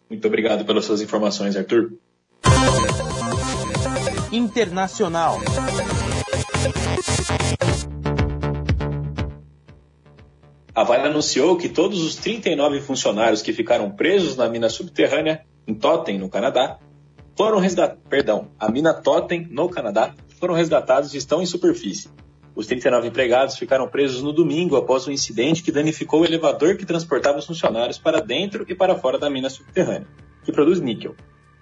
Muito 0.08 0.26
obrigado 0.26 0.64
pelas 0.64 0.84
suas 0.84 1.00
informações, 1.00 1.56
Arthur. 1.56 1.92
Internacional. 4.32 5.38
A 10.74 10.84
Vale 10.84 11.08
anunciou 11.08 11.56
que 11.56 11.68
todos 11.68 12.02
os 12.02 12.16
39 12.16 12.80
funcionários 12.80 13.42
que 13.42 13.52
ficaram 13.52 13.90
presos 13.90 14.36
na 14.36 14.48
mina 14.48 14.68
subterrânea 14.68 15.44
em 15.66 15.74
Totem, 15.74 16.18
no 16.18 16.28
Canadá, 16.28 16.78
foram 17.40 17.58
resgatados. 17.58 18.02
Perdão, 18.06 18.50
a 18.58 18.70
mina 18.70 18.92
Totem, 18.92 19.48
no 19.50 19.66
Canadá, 19.70 20.12
foram 20.38 20.52
resgatados 20.52 21.14
e 21.14 21.16
estão 21.16 21.40
em 21.40 21.46
superfície. 21.46 22.10
Os 22.54 22.66
39 22.66 23.08
empregados 23.08 23.56
ficaram 23.56 23.88
presos 23.88 24.22
no 24.22 24.30
domingo 24.30 24.76
após 24.76 25.08
um 25.08 25.10
incidente 25.10 25.62
que 25.62 25.72
danificou 25.72 26.20
o 26.20 26.24
elevador 26.26 26.76
que 26.76 26.84
transportava 26.84 27.38
os 27.38 27.46
funcionários 27.46 27.96
para 27.96 28.20
dentro 28.20 28.66
e 28.68 28.74
para 28.74 28.94
fora 28.94 29.18
da 29.18 29.30
mina 29.30 29.48
subterrânea, 29.48 30.06
que 30.44 30.52
produz 30.52 30.82
níquel. 30.82 31.14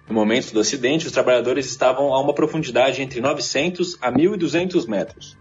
No 0.05 0.13
momento 0.13 0.51
do 0.51 0.59
acidente, 0.59 1.07
os 1.07 1.13
trabalhadores 1.13 1.65
estavam 1.67 2.13
a 2.13 2.19
uma 2.19 2.33
profundidade 2.33 3.01
entre 3.01 3.21
900 3.21 3.99
a 4.01 4.11
1.200 4.11 4.85
metros. 4.85 5.37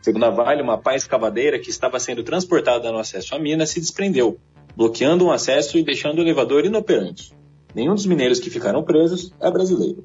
Segundo 0.00 0.24
a 0.24 0.30
Vale, 0.30 0.62
uma 0.62 0.78
pá 0.78 0.96
escavadeira 0.96 1.58
que 1.58 1.68
estava 1.68 2.00
sendo 2.00 2.22
transportada 2.22 2.90
no 2.90 2.96
acesso 2.96 3.34
à 3.34 3.38
mina 3.38 3.66
se 3.66 3.78
desprendeu, 3.78 4.40
bloqueando 4.74 5.26
um 5.26 5.30
acesso 5.30 5.76
e 5.76 5.84
deixando 5.84 6.20
o 6.20 6.22
elevador 6.22 6.64
inoperante. 6.64 7.41
Nenhum 7.74 7.94
dos 7.94 8.04
mineiros 8.04 8.38
que 8.38 8.50
ficaram 8.50 8.82
presos 8.82 9.32
é 9.40 9.50
brasileiro. 9.50 10.04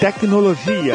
Tecnologia. 0.00 0.94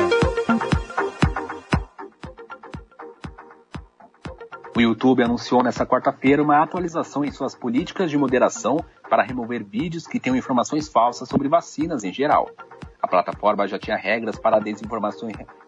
O 4.76 4.82
YouTube 4.82 5.24
anunciou 5.24 5.64
nesta 5.64 5.86
quarta-feira 5.86 6.42
uma 6.42 6.62
atualização 6.62 7.24
em 7.24 7.32
suas 7.32 7.54
políticas 7.54 8.10
de 8.10 8.18
moderação 8.18 8.84
para 9.08 9.24
remover 9.24 9.64
vídeos 9.64 10.08
que 10.08 10.20
tenham 10.20 10.36
informações 10.36 10.90
falsas 10.90 11.30
sobre 11.30 11.48
vacinas 11.48 12.04
em 12.04 12.12
geral. 12.12 12.50
A 13.00 13.08
plataforma 13.08 13.68
já 13.68 13.78
tinha 13.78 13.96
regras 13.96 14.40
para 14.40 14.58
a 14.58 14.60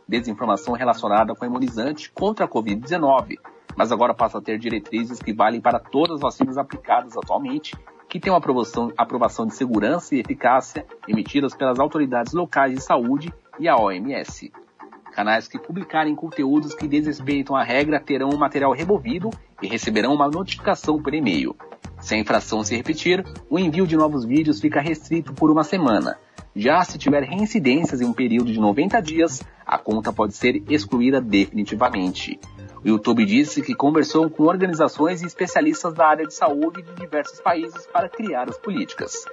desinformação, 0.08 0.74
relacionada 0.74 1.36
com 1.36 1.46
imunizante 1.46 2.12
contra 2.12 2.46
a 2.46 2.48
Covid-19, 2.48 3.38
mas 3.76 3.92
agora 3.92 4.14
passa 4.14 4.38
a 4.38 4.42
ter 4.42 4.58
diretrizes 4.58 5.20
que 5.20 5.34
valem 5.34 5.62
para 5.62 5.80
todas 5.80 6.16
as 6.16 6.22
vacinas 6.22 6.58
aplicadas 6.58 7.16
atualmente, 7.18 7.76
que 8.10 8.20
têm 8.20 8.32
uma 8.32 8.40
aprovação, 8.40 8.92
aprovação 8.98 9.46
de 9.46 9.54
segurança 9.54 10.16
e 10.16 10.20
eficácia 10.20 10.86
emitidas 11.08 11.54
pelas 11.54 11.78
autoridades 11.78 12.34
locais 12.34 12.74
de 12.74 12.82
saúde 12.82 13.34
e 13.60 13.68
a 13.68 13.76
OMS. 13.76 14.52
Canais 15.12 15.48
que 15.48 15.60
publicarem 15.60 16.16
conteúdos 16.16 16.74
que 16.74 16.88
desrespeitam 16.88 17.56
a 17.56 17.64
regra 17.64 18.00
terão 18.00 18.30
o 18.30 18.38
material 18.38 18.72
removido 18.72 19.30
e 19.62 19.68
receberão 19.68 20.14
uma 20.14 20.28
notificação 20.28 21.02
por 21.02 21.14
e-mail. 21.14 21.56
Se 22.08 22.16
a 22.16 22.18
infração 22.18 22.64
se 22.64 22.74
repetir, 22.74 23.22
o 23.50 23.60
envio 23.60 23.86
de 23.86 23.98
novos 23.98 24.24
vídeos 24.24 24.62
fica 24.62 24.80
restrito 24.80 25.34
por 25.34 25.52
uma 25.52 25.66
semana. 25.66 26.18
Já 26.56 26.82
se 26.86 26.98
tiver 26.98 27.22
reincidências 27.22 28.00
em 28.00 28.06
um 28.06 28.14
período 28.14 28.50
de 28.50 28.58
90 28.58 29.02
dias, 29.02 29.44
a 29.66 29.78
conta 29.78 30.14
pode 30.14 30.34
ser 30.34 30.64
excluída 30.70 31.20
definitivamente. 31.20 32.40
O 32.82 32.88
YouTube 32.88 33.26
disse 33.26 33.62
que 33.62 33.76
conversou 33.76 34.30
com 34.30 34.44
organizações 34.44 35.22
e 35.22 35.26
especialistas 35.26 35.94
da 35.94 36.08
área 36.08 36.26
de 36.26 36.34
saúde 36.34 36.82
de 36.82 36.94
diversos 36.94 37.42
países 37.42 37.86
para 37.92 38.08
criar 38.08 38.48
as 38.48 38.58
políticas. 38.58 39.26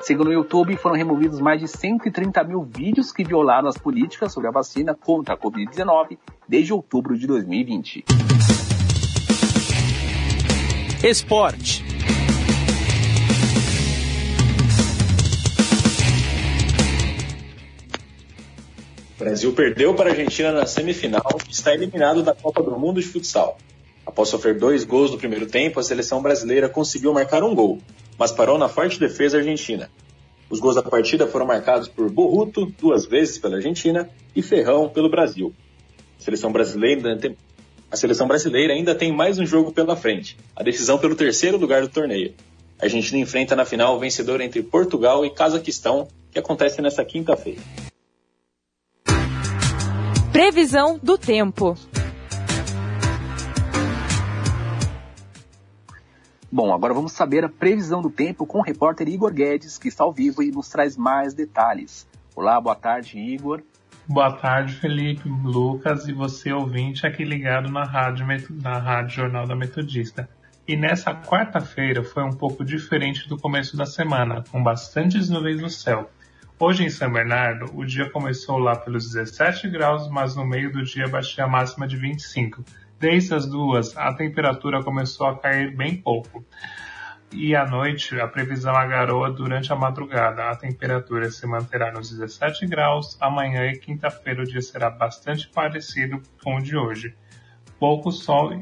Segundo 0.00 0.28
o 0.28 0.32
YouTube, 0.32 0.76
foram 0.76 0.94
removidos 0.94 1.40
mais 1.40 1.58
de 1.58 1.66
130 1.66 2.44
mil 2.44 2.62
vídeos 2.62 3.10
que 3.10 3.24
violaram 3.24 3.68
as 3.68 3.76
políticas 3.76 4.32
sobre 4.32 4.48
a 4.48 4.52
vacina 4.52 4.94
contra 4.94 5.34
a 5.34 5.36
Covid-19 5.36 6.16
desde 6.48 6.72
outubro 6.72 7.18
de 7.18 7.26
2020. 7.26 8.04
Esporte. 11.02 11.89
O 19.20 19.24
Brasil 19.24 19.52
perdeu 19.52 19.94
para 19.94 20.08
a 20.08 20.12
Argentina 20.12 20.50
na 20.50 20.64
semifinal 20.64 21.38
e 21.46 21.52
está 21.52 21.74
eliminado 21.74 22.22
da 22.22 22.34
Copa 22.34 22.62
do 22.62 22.70
Mundo 22.78 23.02
de 23.02 23.06
Futsal. 23.06 23.58
Após 24.06 24.30
sofrer 24.30 24.58
dois 24.58 24.82
gols 24.82 25.10
no 25.10 25.18
primeiro 25.18 25.44
tempo, 25.44 25.78
a 25.78 25.82
seleção 25.82 26.22
brasileira 26.22 26.70
conseguiu 26.70 27.12
marcar 27.12 27.44
um 27.44 27.54
gol, 27.54 27.80
mas 28.18 28.32
parou 28.32 28.56
na 28.56 28.66
forte 28.66 28.98
defesa 28.98 29.36
argentina. 29.36 29.90
Os 30.48 30.58
gols 30.58 30.76
da 30.76 30.82
partida 30.82 31.26
foram 31.26 31.44
marcados 31.44 31.86
por 31.86 32.08
Borruto, 32.08 32.64
duas 32.80 33.04
vezes 33.04 33.36
pela 33.36 33.56
Argentina, 33.56 34.08
e 34.34 34.40
Ferrão 34.40 34.88
pelo 34.88 35.10
Brasil. 35.10 35.52
A 36.18 36.22
seleção 36.22 36.50
brasileira, 36.50 37.14
tem... 37.18 37.36
a 37.90 37.96
seleção 37.96 38.26
brasileira 38.26 38.72
ainda 38.72 38.94
tem 38.94 39.12
mais 39.12 39.38
um 39.38 39.44
jogo 39.44 39.70
pela 39.70 39.96
frente, 39.96 40.38
a 40.56 40.62
decisão 40.62 40.96
pelo 40.96 41.14
terceiro 41.14 41.58
lugar 41.58 41.82
do 41.82 41.88
torneio. 41.90 42.32
A 42.80 42.86
Argentina 42.86 43.20
enfrenta 43.20 43.54
na 43.54 43.66
final 43.66 43.96
o 43.96 43.98
vencedor 43.98 44.40
entre 44.40 44.62
Portugal 44.62 45.26
e 45.26 45.30
Cazaquistão, 45.30 46.08
que 46.32 46.38
acontece 46.38 46.80
nesta 46.80 47.04
quinta-feira. 47.04 47.60
Previsão 50.40 50.98
do 51.02 51.18
tempo. 51.18 51.76
Bom, 56.50 56.72
agora 56.72 56.94
vamos 56.94 57.12
saber 57.12 57.44
a 57.44 57.48
previsão 57.50 58.00
do 58.00 58.08
tempo 58.08 58.46
com 58.46 58.60
o 58.60 58.62
repórter 58.62 59.06
Igor 59.06 59.34
Guedes, 59.34 59.76
que 59.76 59.88
está 59.88 60.02
ao 60.02 60.14
vivo 60.14 60.42
e 60.42 60.50
nos 60.50 60.70
traz 60.70 60.96
mais 60.96 61.34
detalhes. 61.34 62.08
Olá, 62.34 62.58
boa 62.58 62.74
tarde, 62.74 63.18
Igor. 63.18 63.60
Boa 64.08 64.32
tarde, 64.32 64.72
Felipe, 64.76 65.28
Lucas 65.28 66.08
e 66.08 66.14
você 66.14 66.50
ouvinte 66.50 67.06
aqui 67.06 67.22
ligado 67.22 67.70
na 67.70 67.84
rádio, 67.84 68.26
na 68.62 68.78
rádio 68.78 69.16
Jornal 69.16 69.46
da 69.46 69.54
Metodista. 69.54 70.26
E 70.66 70.74
nessa 70.74 71.14
quarta-feira 71.14 72.02
foi 72.02 72.22
um 72.22 72.32
pouco 72.32 72.64
diferente 72.64 73.28
do 73.28 73.36
começo 73.36 73.76
da 73.76 73.84
semana, 73.84 74.42
com 74.50 74.62
bastantes 74.62 75.28
nuvens 75.28 75.60
no 75.60 75.68
céu. 75.68 76.08
Hoje 76.62 76.84
em 76.84 76.90
São 76.90 77.10
Bernardo, 77.10 77.74
o 77.74 77.86
dia 77.86 78.10
começou 78.10 78.58
lá 78.58 78.76
pelos 78.76 79.14
17 79.14 79.66
graus, 79.70 80.10
mas 80.10 80.36
no 80.36 80.44
meio 80.44 80.70
do 80.70 80.84
dia 80.84 81.08
baixei 81.08 81.42
a 81.42 81.48
máxima 81.48 81.88
de 81.88 81.96
25. 81.96 82.62
Desde 82.98 83.34
as 83.34 83.46
duas, 83.46 83.96
a 83.96 84.12
temperatura 84.12 84.84
começou 84.84 85.26
a 85.26 85.38
cair 85.38 85.74
bem 85.74 85.96
pouco. 85.96 86.44
E 87.32 87.56
à 87.56 87.64
noite, 87.64 88.20
a 88.20 88.28
previsão 88.28 88.76
a 88.76 88.84
garoa 88.84 89.30
durante 89.30 89.72
a 89.72 89.74
madrugada. 89.74 90.50
A 90.50 90.54
temperatura 90.54 91.30
se 91.30 91.46
manterá 91.46 91.90
nos 91.92 92.10
17 92.10 92.66
graus. 92.66 93.16
Amanhã 93.22 93.64
e 93.64 93.78
quinta-feira 93.78 94.42
o 94.42 94.46
dia 94.46 94.60
será 94.60 94.90
bastante 94.90 95.48
parecido 95.48 96.20
com 96.44 96.56
o 96.56 96.62
de 96.62 96.76
hoje. 96.76 97.16
Pouco 97.78 98.12
sol, 98.12 98.52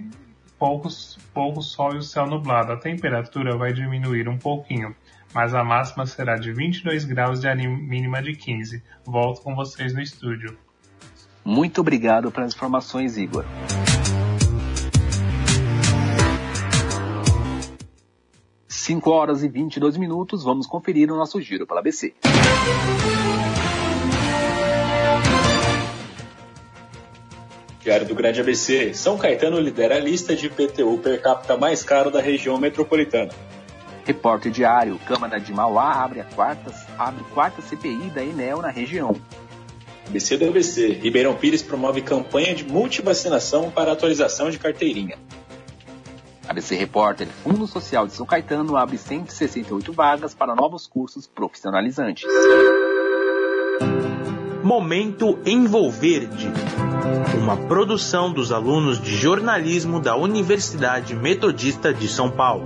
poucos, 0.56 1.18
pouco 1.34 1.60
sol 1.60 1.94
e 1.94 1.98
o 1.98 2.02
céu 2.02 2.28
nublado. 2.28 2.70
A 2.70 2.76
temperatura 2.76 3.56
vai 3.56 3.72
diminuir 3.72 4.28
um 4.28 4.38
pouquinho 4.38 4.94
mas 5.32 5.54
a 5.54 5.62
máxima 5.62 6.06
será 6.06 6.36
de 6.36 6.52
22 6.52 7.04
graus 7.04 7.42
e 7.42 7.48
a 7.48 7.54
mínima 7.54 8.22
de 8.22 8.34
15. 8.34 8.82
Volto 9.04 9.42
com 9.42 9.54
vocês 9.54 9.94
no 9.94 10.00
estúdio. 10.00 10.56
Muito 11.44 11.80
obrigado 11.80 12.30
pelas 12.30 12.54
informações, 12.54 13.16
Igor. 13.16 13.44
Cinco 18.66 19.10
horas 19.10 19.42
e 19.42 19.48
22 19.48 19.96
minutos, 19.96 20.42
vamos 20.42 20.66
conferir 20.66 21.12
o 21.12 21.16
nosso 21.16 21.40
giro 21.40 21.66
pela 21.66 21.80
ABC. 21.80 22.14
Diário 27.80 28.06
do 28.06 28.14
Grande 28.14 28.40
ABC. 28.40 28.92
São 28.92 29.16
Caetano 29.16 29.58
lidera 29.58 29.96
a 29.96 29.98
lista 29.98 30.36
de 30.36 30.46
IPTU 30.46 30.98
per 30.98 31.22
capita 31.22 31.56
mais 31.56 31.82
caro 31.82 32.10
da 32.10 32.20
região 32.20 32.58
metropolitana. 32.58 33.32
Repórter 34.08 34.50
Diário, 34.50 34.98
Câmara 35.06 35.38
de 35.38 35.52
Mauá 35.52 36.02
abre 36.02 36.22
a 36.22 36.24
quarta, 36.24 36.72
abre 36.96 37.22
quarta 37.34 37.60
CPI 37.60 38.08
da 38.08 38.24
Enel 38.24 38.62
na 38.62 38.70
região. 38.70 39.14
ABC 40.06 40.38
do 40.38 40.46
ABC, 40.46 40.94
Ribeirão 40.94 41.34
Pires 41.34 41.60
promove 41.60 42.00
campanha 42.00 42.54
de 42.54 42.64
multivacinação 42.64 43.70
para 43.70 43.92
atualização 43.92 44.48
de 44.48 44.58
carteirinha. 44.58 45.18
ABC 46.48 46.74
Repórter, 46.74 47.28
Fundo 47.44 47.66
Social 47.66 48.06
de 48.06 48.14
São 48.14 48.24
Caetano 48.24 48.78
abre 48.78 48.96
168 48.96 49.92
vagas 49.92 50.32
para 50.32 50.54
novos 50.54 50.86
cursos 50.86 51.26
profissionalizantes. 51.26 52.26
Momento 54.64 55.38
Envolverde. 55.44 56.50
Uma 57.42 57.58
produção 57.58 58.32
dos 58.32 58.52
alunos 58.52 58.98
de 58.98 59.14
jornalismo 59.14 60.00
da 60.00 60.16
Universidade 60.16 61.14
Metodista 61.14 61.92
de 61.92 62.08
São 62.08 62.30
Paulo. 62.30 62.64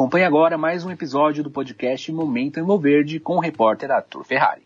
Acompanhe 0.00 0.24
agora 0.24 0.56
mais 0.56 0.82
um 0.82 0.90
episódio 0.90 1.44
do 1.44 1.50
podcast 1.50 2.10
Momento 2.10 2.58
Envolverde 2.58 3.20
com 3.20 3.36
o 3.36 3.38
repórter 3.38 3.90
Arthur 3.90 4.24
Ferrari. 4.24 4.62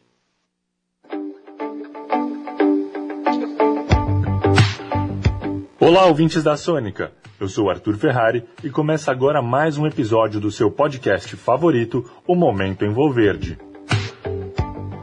Olá, 5.81 6.07
ouvintes 6.07 6.41
da 6.45 6.57
Sônica. 6.57 7.11
Eu 7.41 7.49
sou 7.49 7.69
Arthur 7.69 7.97
Ferrari 7.97 8.45
e 8.63 8.71
começa 8.71 9.11
agora 9.11 9.43
mais 9.43 9.77
um 9.77 9.89
episódio 9.89 10.39
do 10.39 10.53
seu 10.53 10.71
podcast 10.71 11.35
favorito, 11.35 12.09
O 12.29 12.37
Momento 12.37 12.85
Envolverde. 12.85 13.59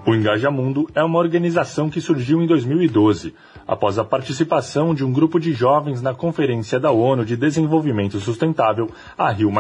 O 0.07 0.15
Engajamundo 0.15 0.87
é 0.95 1.03
uma 1.03 1.19
organização 1.19 1.89
que 1.89 1.99
surgiu 1.99 2.41
em 2.41 2.47
2012, 2.47 3.35
após 3.67 3.97
a 3.97 4.03
participação 4.03 4.93
de 4.93 5.03
um 5.03 5.11
grupo 5.11 5.39
de 5.39 5.53
jovens 5.53 6.01
na 6.01 6.13
Conferência 6.13 6.79
da 6.79 6.91
ONU 6.91 7.25
de 7.25 7.35
Desenvolvimento 7.35 8.19
Sustentável, 8.19 8.89
a 9.17 9.31
Rio 9.31 9.51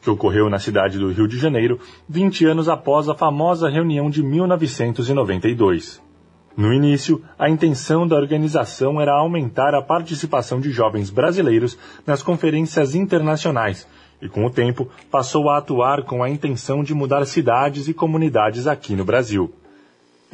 que 0.00 0.10
ocorreu 0.10 0.50
na 0.50 0.58
cidade 0.58 0.98
do 0.98 1.10
Rio 1.10 1.26
de 1.26 1.38
Janeiro 1.38 1.80
20 2.08 2.44
anos 2.44 2.68
após 2.68 3.08
a 3.08 3.14
famosa 3.14 3.70
reunião 3.70 4.10
de 4.10 4.22
1992. 4.22 6.02
No 6.56 6.72
início, 6.72 7.20
a 7.38 7.48
intenção 7.48 8.06
da 8.06 8.14
organização 8.14 9.00
era 9.00 9.12
aumentar 9.12 9.74
a 9.74 9.82
participação 9.82 10.60
de 10.60 10.70
jovens 10.70 11.10
brasileiros 11.10 11.76
nas 12.06 12.22
conferências 12.22 12.94
internacionais 12.94 13.88
e, 14.22 14.28
com 14.28 14.44
o 14.44 14.50
tempo, 14.50 14.88
passou 15.10 15.50
a 15.50 15.58
atuar 15.58 16.04
com 16.04 16.22
a 16.22 16.30
intenção 16.30 16.84
de 16.84 16.94
mudar 16.94 17.24
cidades 17.26 17.88
e 17.88 17.94
comunidades 17.94 18.66
aqui 18.66 18.94
no 18.94 19.04
Brasil. 19.04 19.52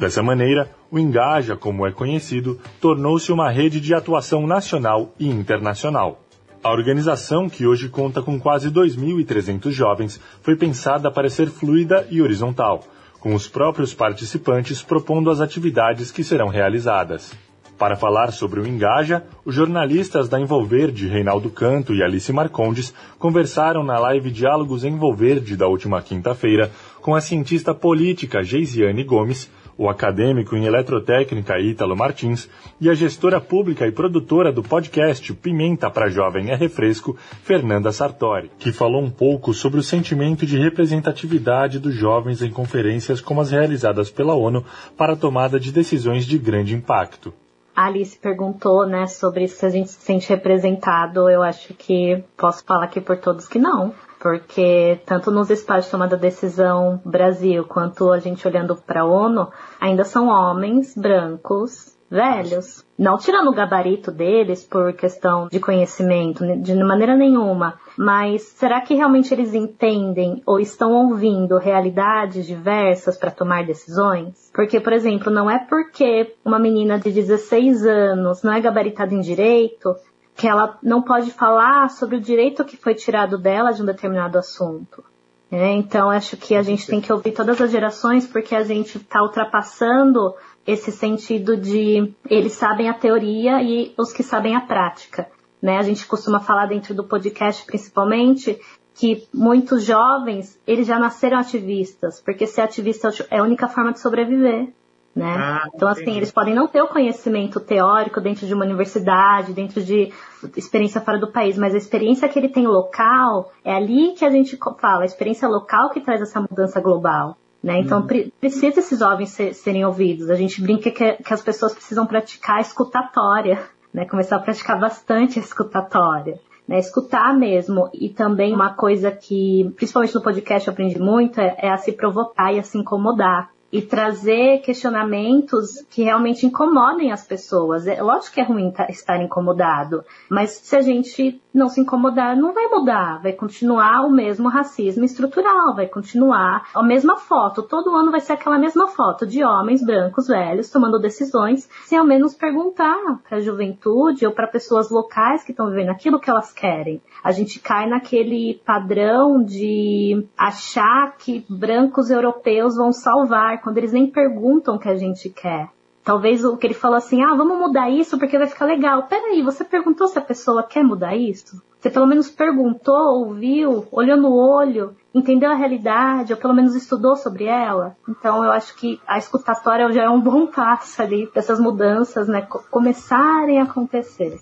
Dessa 0.01 0.23
maneira, 0.23 0.67
o 0.89 0.97
Engaja, 0.97 1.55
como 1.55 1.85
é 1.85 1.91
conhecido, 1.91 2.59
tornou-se 2.79 3.31
uma 3.31 3.51
rede 3.51 3.79
de 3.79 3.93
atuação 3.93 4.47
nacional 4.47 5.13
e 5.19 5.29
internacional. 5.29 6.23
A 6.63 6.71
organização, 6.71 7.47
que 7.47 7.67
hoje 7.67 7.87
conta 7.87 8.19
com 8.19 8.39
quase 8.39 8.71
2.300 8.71 9.69
jovens, 9.69 10.19
foi 10.41 10.55
pensada 10.55 11.11
para 11.11 11.29
ser 11.29 11.51
fluida 11.51 12.07
e 12.09 12.19
horizontal, 12.19 12.83
com 13.19 13.35
os 13.35 13.47
próprios 13.47 13.93
participantes 13.93 14.81
propondo 14.81 15.29
as 15.29 15.39
atividades 15.39 16.09
que 16.09 16.23
serão 16.23 16.47
realizadas. 16.47 17.31
Para 17.77 17.95
falar 17.95 18.31
sobre 18.31 18.59
o 18.59 18.67
Engaja, 18.67 19.23
os 19.45 19.53
jornalistas 19.53 20.27
da 20.27 20.39
Envolverde, 20.39 21.07
Reinaldo 21.07 21.51
Canto 21.51 21.93
e 21.93 22.01
Alice 22.01 22.33
Marcondes, 22.33 22.91
conversaram 23.19 23.83
na 23.83 23.99
live 23.99 24.31
Diálogos 24.31 24.83
Envolverde 24.83 25.55
da 25.55 25.67
última 25.67 26.01
quinta-feira 26.01 26.71
com 27.01 27.13
a 27.13 27.21
cientista 27.21 27.73
política 27.73 28.43
Geisiane 28.43 29.03
Gomes, 29.03 29.49
o 29.81 29.89
acadêmico 29.89 30.55
em 30.55 30.65
eletrotécnica 30.65 31.59
Ítalo 31.59 31.95
Martins 31.95 32.47
e 32.79 32.87
a 32.87 32.93
gestora 32.93 33.41
pública 33.41 33.87
e 33.87 33.91
produtora 33.91 34.51
do 34.51 34.61
podcast 34.61 35.33
Pimenta 35.33 35.89
para 35.89 36.07
Jovem 36.07 36.51
é 36.51 36.55
Refresco, 36.55 37.17
Fernanda 37.41 37.91
Sartori, 37.91 38.51
que 38.59 38.71
falou 38.71 39.01
um 39.01 39.09
pouco 39.09 39.55
sobre 39.55 39.79
o 39.79 39.83
sentimento 39.83 40.45
de 40.45 40.55
representatividade 40.55 41.79
dos 41.79 41.95
jovens 41.95 42.43
em 42.43 42.51
conferências 42.51 43.19
como 43.19 43.41
as 43.41 43.49
realizadas 43.49 44.11
pela 44.11 44.35
ONU 44.35 44.63
para 44.95 45.13
a 45.13 45.17
tomada 45.17 45.59
de 45.59 45.71
decisões 45.71 46.27
de 46.27 46.37
grande 46.37 46.75
impacto. 46.75 47.33
Alice 47.75 48.15
perguntou, 48.19 48.85
né, 48.85 49.07
sobre 49.07 49.47
se 49.47 49.65
a 49.65 49.69
gente 49.69 49.89
se 49.89 49.99
sente 49.99 50.29
representado. 50.29 51.27
Eu 51.27 51.41
acho 51.41 51.73
que 51.73 52.23
posso 52.37 52.63
falar 52.63 52.83
aqui 52.83 53.01
por 53.01 53.17
todos 53.17 53.47
que 53.47 53.57
não. 53.57 53.95
Porque 54.21 55.01
tanto 55.05 55.31
nos 55.31 55.49
espaços 55.49 55.85
de 55.85 55.91
tomada 55.91 56.15
de 56.15 56.21
decisão 56.21 57.01
Brasil, 57.03 57.65
quanto 57.65 58.11
a 58.11 58.19
gente 58.19 58.47
olhando 58.47 58.75
para 58.75 59.01
a 59.01 59.05
ONU, 59.05 59.49
ainda 59.79 60.03
são 60.03 60.27
homens 60.27 60.95
brancos 60.95 61.99
velhos. 62.11 62.85
Não 62.99 63.17
tirando 63.17 63.47
o 63.47 63.55
gabarito 63.55 64.11
deles 64.11 64.63
por 64.63 64.93
questão 64.93 65.47
de 65.47 65.59
conhecimento, 65.59 66.45
de 66.61 66.75
maneira 66.83 67.15
nenhuma. 67.15 67.79
Mas 67.97 68.43
será 68.43 68.81
que 68.81 68.93
realmente 68.93 69.33
eles 69.33 69.53
entendem 69.53 70.43
ou 70.45 70.59
estão 70.59 70.91
ouvindo 70.91 71.57
realidades 71.57 72.45
diversas 72.45 73.17
para 73.17 73.31
tomar 73.31 73.65
decisões? 73.65 74.51
Porque, 74.53 74.79
por 74.79 74.93
exemplo, 74.93 75.31
não 75.31 75.49
é 75.49 75.57
porque 75.57 76.35
uma 76.45 76.59
menina 76.59 76.99
de 76.99 77.11
16 77.11 77.85
anos 77.87 78.43
não 78.43 78.53
é 78.53 78.59
gabaritada 78.59 79.15
em 79.15 79.21
direito 79.21 79.95
que 80.41 80.47
ela 80.47 80.75
não 80.81 81.03
pode 81.03 81.29
falar 81.29 81.87
sobre 81.91 82.15
o 82.15 82.19
direito 82.19 82.65
que 82.65 82.75
foi 82.75 82.95
tirado 82.95 83.37
dela 83.37 83.71
de 83.71 83.83
um 83.83 83.85
determinado 83.85 84.39
assunto. 84.39 85.03
É, 85.51 85.71
então, 85.73 86.09
acho 86.09 86.35
que 86.35 86.55
a 86.55 86.63
gente 86.63 86.87
tem 86.87 86.99
que 86.99 87.13
ouvir 87.13 87.31
todas 87.31 87.61
as 87.61 87.69
gerações 87.69 88.25
porque 88.25 88.55
a 88.55 88.63
gente 88.63 88.97
está 88.97 89.21
ultrapassando 89.21 90.33
esse 90.65 90.91
sentido 90.91 91.55
de 91.55 92.11
eles 92.27 92.53
sabem 92.53 92.89
a 92.89 92.93
teoria 92.95 93.61
e 93.61 93.93
os 93.95 94.11
que 94.11 94.23
sabem 94.23 94.55
a 94.55 94.61
prática. 94.61 95.29
Né? 95.61 95.77
A 95.77 95.83
gente 95.83 96.07
costuma 96.07 96.39
falar 96.39 96.65
dentro 96.65 96.95
do 96.95 97.03
podcast, 97.03 97.63
principalmente, 97.63 98.59
que 98.95 99.27
muitos 99.31 99.83
jovens 99.83 100.59
eles 100.65 100.87
já 100.87 100.97
nasceram 100.97 101.37
ativistas, 101.37 102.19
porque 102.19 102.47
ser 102.47 102.61
ativista 102.61 103.09
é 103.29 103.37
a 103.37 103.43
única 103.43 103.67
forma 103.67 103.93
de 103.93 103.99
sobreviver. 103.99 104.73
Né? 105.13 105.35
Ah, 105.37 105.67
então, 105.73 105.89
assim, 105.89 106.15
eles 106.15 106.31
podem 106.31 106.55
não 106.55 106.67
ter 106.67 106.81
o 106.81 106.87
conhecimento 106.87 107.59
teórico 107.59 108.21
dentro 108.21 108.47
de 108.47 108.53
uma 108.53 108.63
universidade, 108.63 109.51
dentro 109.51 109.83
de 109.83 110.11
experiência 110.55 111.01
fora 111.01 111.19
do 111.19 111.31
país, 111.31 111.57
mas 111.57 111.75
a 111.75 111.77
experiência 111.77 112.29
que 112.29 112.39
ele 112.39 112.47
tem 112.47 112.65
local 112.65 113.51
é 113.63 113.75
ali 113.75 114.13
que 114.13 114.23
a 114.23 114.29
gente 114.29 114.57
fala, 114.79 115.03
a 115.03 115.05
experiência 115.05 115.47
local 115.49 115.89
que 115.89 115.99
traz 115.99 116.21
essa 116.21 116.39
mudança 116.39 116.79
global. 116.79 117.37
Né? 117.61 117.79
Então, 117.79 117.99
uhum. 117.99 118.07
pre 118.07 118.33
precisa 118.39 118.79
esses 118.79 118.97
jovens 118.97 119.29
ser, 119.29 119.53
serem 119.53 119.85
ouvidos. 119.85 120.29
A 120.29 120.35
gente 120.35 120.61
brinca 120.61 120.89
que, 120.89 121.13
que, 121.13 121.33
as 121.33 121.41
pessoas 121.41 121.73
precisam 121.73 122.07
praticar 122.07 122.57
a 122.57 122.61
escutatória, 122.61 123.61
né? 123.93 124.05
começar 124.05 124.37
a 124.37 124.39
praticar 124.39 124.79
bastante 124.79 125.37
a 125.37 125.41
escutatória. 125.41 126.39
Né? 126.67 126.79
Escutar 126.79 127.37
mesmo. 127.37 127.89
E 127.93 128.09
também 128.09 128.53
uma 128.53 128.73
coisa 128.73 129.11
que, 129.11 129.71
principalmente 129.75 130.15
no 130.15 130.23
podcast, 130.23 130.67
eu 130.67 130.71
aprendi 130.71 130.99
muito, 130.99 131.39
é, 131.39 131.55
é 131.59 131.69
a 131.69 131.77
se 131.77 131.91
provocar 131.91 132.51
e 132.53 132.59
a 132.59 132.63
se 132.63 132.77
incomodar 132.77 133.50
e 133.71 133.81
trazer 133.81 134.59
questionamentos 134.59 135.85
que 135.89 136.03
realmente 136.03 136.45
incomodem 136.45 137.11
as 137.11 137.25
pessoas. 137.25 137.87
É 137.87 138.01
lógico 138.01 138.35
que 138.35 138.41
é 138.41 138.43
ruim 138.43 138.71
tá, 138.71 138.87
estar 138.89 139.21
incomodado, 139.21 140.03
mas 140.29 140.51
se 140.51 140.75
a 140.75 140.81
gente 140.81 141.41
não 141.53 141.69
se 141.69 141.81
incomodar, 141.81 142.35
não 142.35 142.53
vai 142.53 142.67
mudar, 142.67 143.21
vai 143.21 143.33
continuar 143.33 144.05
o 144.05 144.11
mesmo 144.11 144.49
racismo 144.49 145.03
estrutural, 145.03 145.75
vai 145.75 145.87
continuar 145.87 146.69
a 146.73 146.83
mesma 146.83 147.17
foto. 147.17 147.63
Todo 147.63 147.95
ano 147.95 148.11
vai 148.11 148.19
ser 148.19 148.33
aquela 148.33 148.57
mesma 148.57 148.87
foto 148.87 149.25
de 149.25 149.43
homens 149.43 149.83
brancos 149.85 150.27
velhos 150.27 150.69
tomando 150.69 150.99
decisões, 150.99 151.69
sem 151.85 151.97
ao 151.97 152.05
menos 152.05 152.33
perguntar 152.33 152.97
para 153.27 153.37
a 153.37 153.41
juventude 153.41 154.25
ou 154.25 154.33
para 154.33 154.47
pessoas 154.47 154.89
locais 154.89 155.43
que 155.43 155.51
estão 155.51 155.69
vivendo 155.69 155.89
aquilo 155.89 156.19
que 156.19 156.29
elas 156.29 156.51
querem. 156.51 157.01
A 157.23 157.31
gente 157.31 157.59
cai 157.59 157.87
naquele 157.87 158.61
padrão 158.65 159.43
de 159.43 160.25
achar 160.37 161.15
que 161.17 161.45
brancos 161.49 162.09
europeus 162.09 162.75
vão 162.75 162.91
salvar 162.91 163.60
quando 163.61 163.77
eles 163.77 163.93
nem 163.93 164.07
perguntam 164.07 164.75
o 164.75 164.79
que 164.79 164.89
a 164.89 164.95
gente 164.95 165.29
quer. 165.29 165.69
Talvez 166.03 166.43
o 166.43 166.57
que 166.57 166.65
ele 166.65 166.73
falou 166.73 166.97
assim, 166.97 167.21
ah, 167.21 167.35
vamos 167.35 167.57
mudar 167.59 167.89
isso 167.89 168.17
porque 168.17 168.37
vai 168.37 168.47
ficar 168.47 168.65
legal. 168.65 169.03
Peraí, 169.03 169.41
você 169.43 169.63
perguntou 169.63 170.07
se 170.07 170.17
a 170.17 170.21
pessoa 170.21 170.63
quer 170.63 170.83
mudar 170.83 171.15
isso? 171.15 171.61
Você 171.79 171.89
pelo 171.89 172.07
menos 172.07 172.29
perguntou, 172.29 173.25
ouviu, 173.25 173.87
olhou 173.91 174.17
no 174.17 174.33
olho, 174.35 174.95
entendeu 175.13 175.49
a 175.49 175.55
realidade, 175.55 176.33
ou 176.33 176.39
pelo 176.39 176.53
menos 176.53 176.75
estudou 176.75 177.15
sobre 177.15 177.45
ela? 177.45 177.95
Então 178.07 178.43
eu 178.43 178.51
acho 178.51 178.75
que 178.75 178.99
a 179.07 179.17
escutatória 179.17 179.91
já 179.91 180.03
é 180.03 180.09
um 180.09 180.21
bom 180.21 180.45
passo 180.45 181.01
ali 181.01 181.25
para 181.25 181.39
essas 181.39 181.59
mudanças, 181.59 182.27
né, 182.27 182.47
começarem 182.69 183.59
a 183.59 183.63
acontecer. 183.63 184.39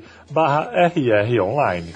rronline. 1.24 1.94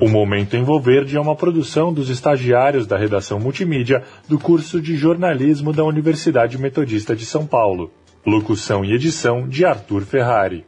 O 0.00 0.08
Momento 0.08 0.56
Envolverde 0.56 1.16
é 1.16 1.20
uma 1.20 1.34
produção 1.34 1.92
dos 1.92 2.08
estagiários 2.08 2.86
da 2.86 2.96
redação 2.96 3.40
multimídia 3.40 4.04
do 4.28 4.38
curso 4.38 4.80
de 4.80 4.96
jornalismo 4.96 5.72
da 5.72 5.84
Universidade 5.84 6.56
Metodista 6.56 7.16
de 7.16 7.26
São 7.26 7.44
Paulo. 7.44 7.90
Locução 8.24 8.84
e 8.84 8.92
edição 8.92 9.48
de 9.48 9.64
Arthur 9.64 10.02
Ferrari. 10.02 10.64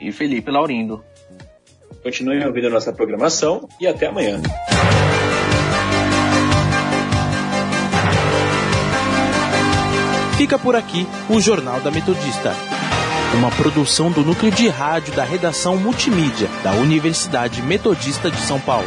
e 0.00 0.12
Felipe 0.12 0.50
Laurindo. 0.50 1.02
Continuem 2.02 2.46
ouvindo 2.46 2.66
a 2.66 2.70
nossa 2.70 2.92
programação 2.92 3.66
e 3.80 3.86
até 3.86 4.06
amanhã. 4.06 4.40
Fica 10.36 10.58
por 10.58 10.76
aqui 10.76 11.06
o 11.30 11.40
Jornal 11.40 11.80
da 11.80 11.90
Metodista, 11.90 12.52
uma 13.34 13.50
produção 13.50 14.10
do 14.10 14.22
núcleo 14.22 14.52
de 14.52 14.68
rádio 14.68 15.14
da 15.14 15.24
redação 15.24 15.78
multimídia 15.78 16.48
da 16.62 16.72
Universidade 16.72 17.62
Metodista 17.62 18.30
de 18.30 18.38
São 18.42 18.60
Paulo. 18.60 18.86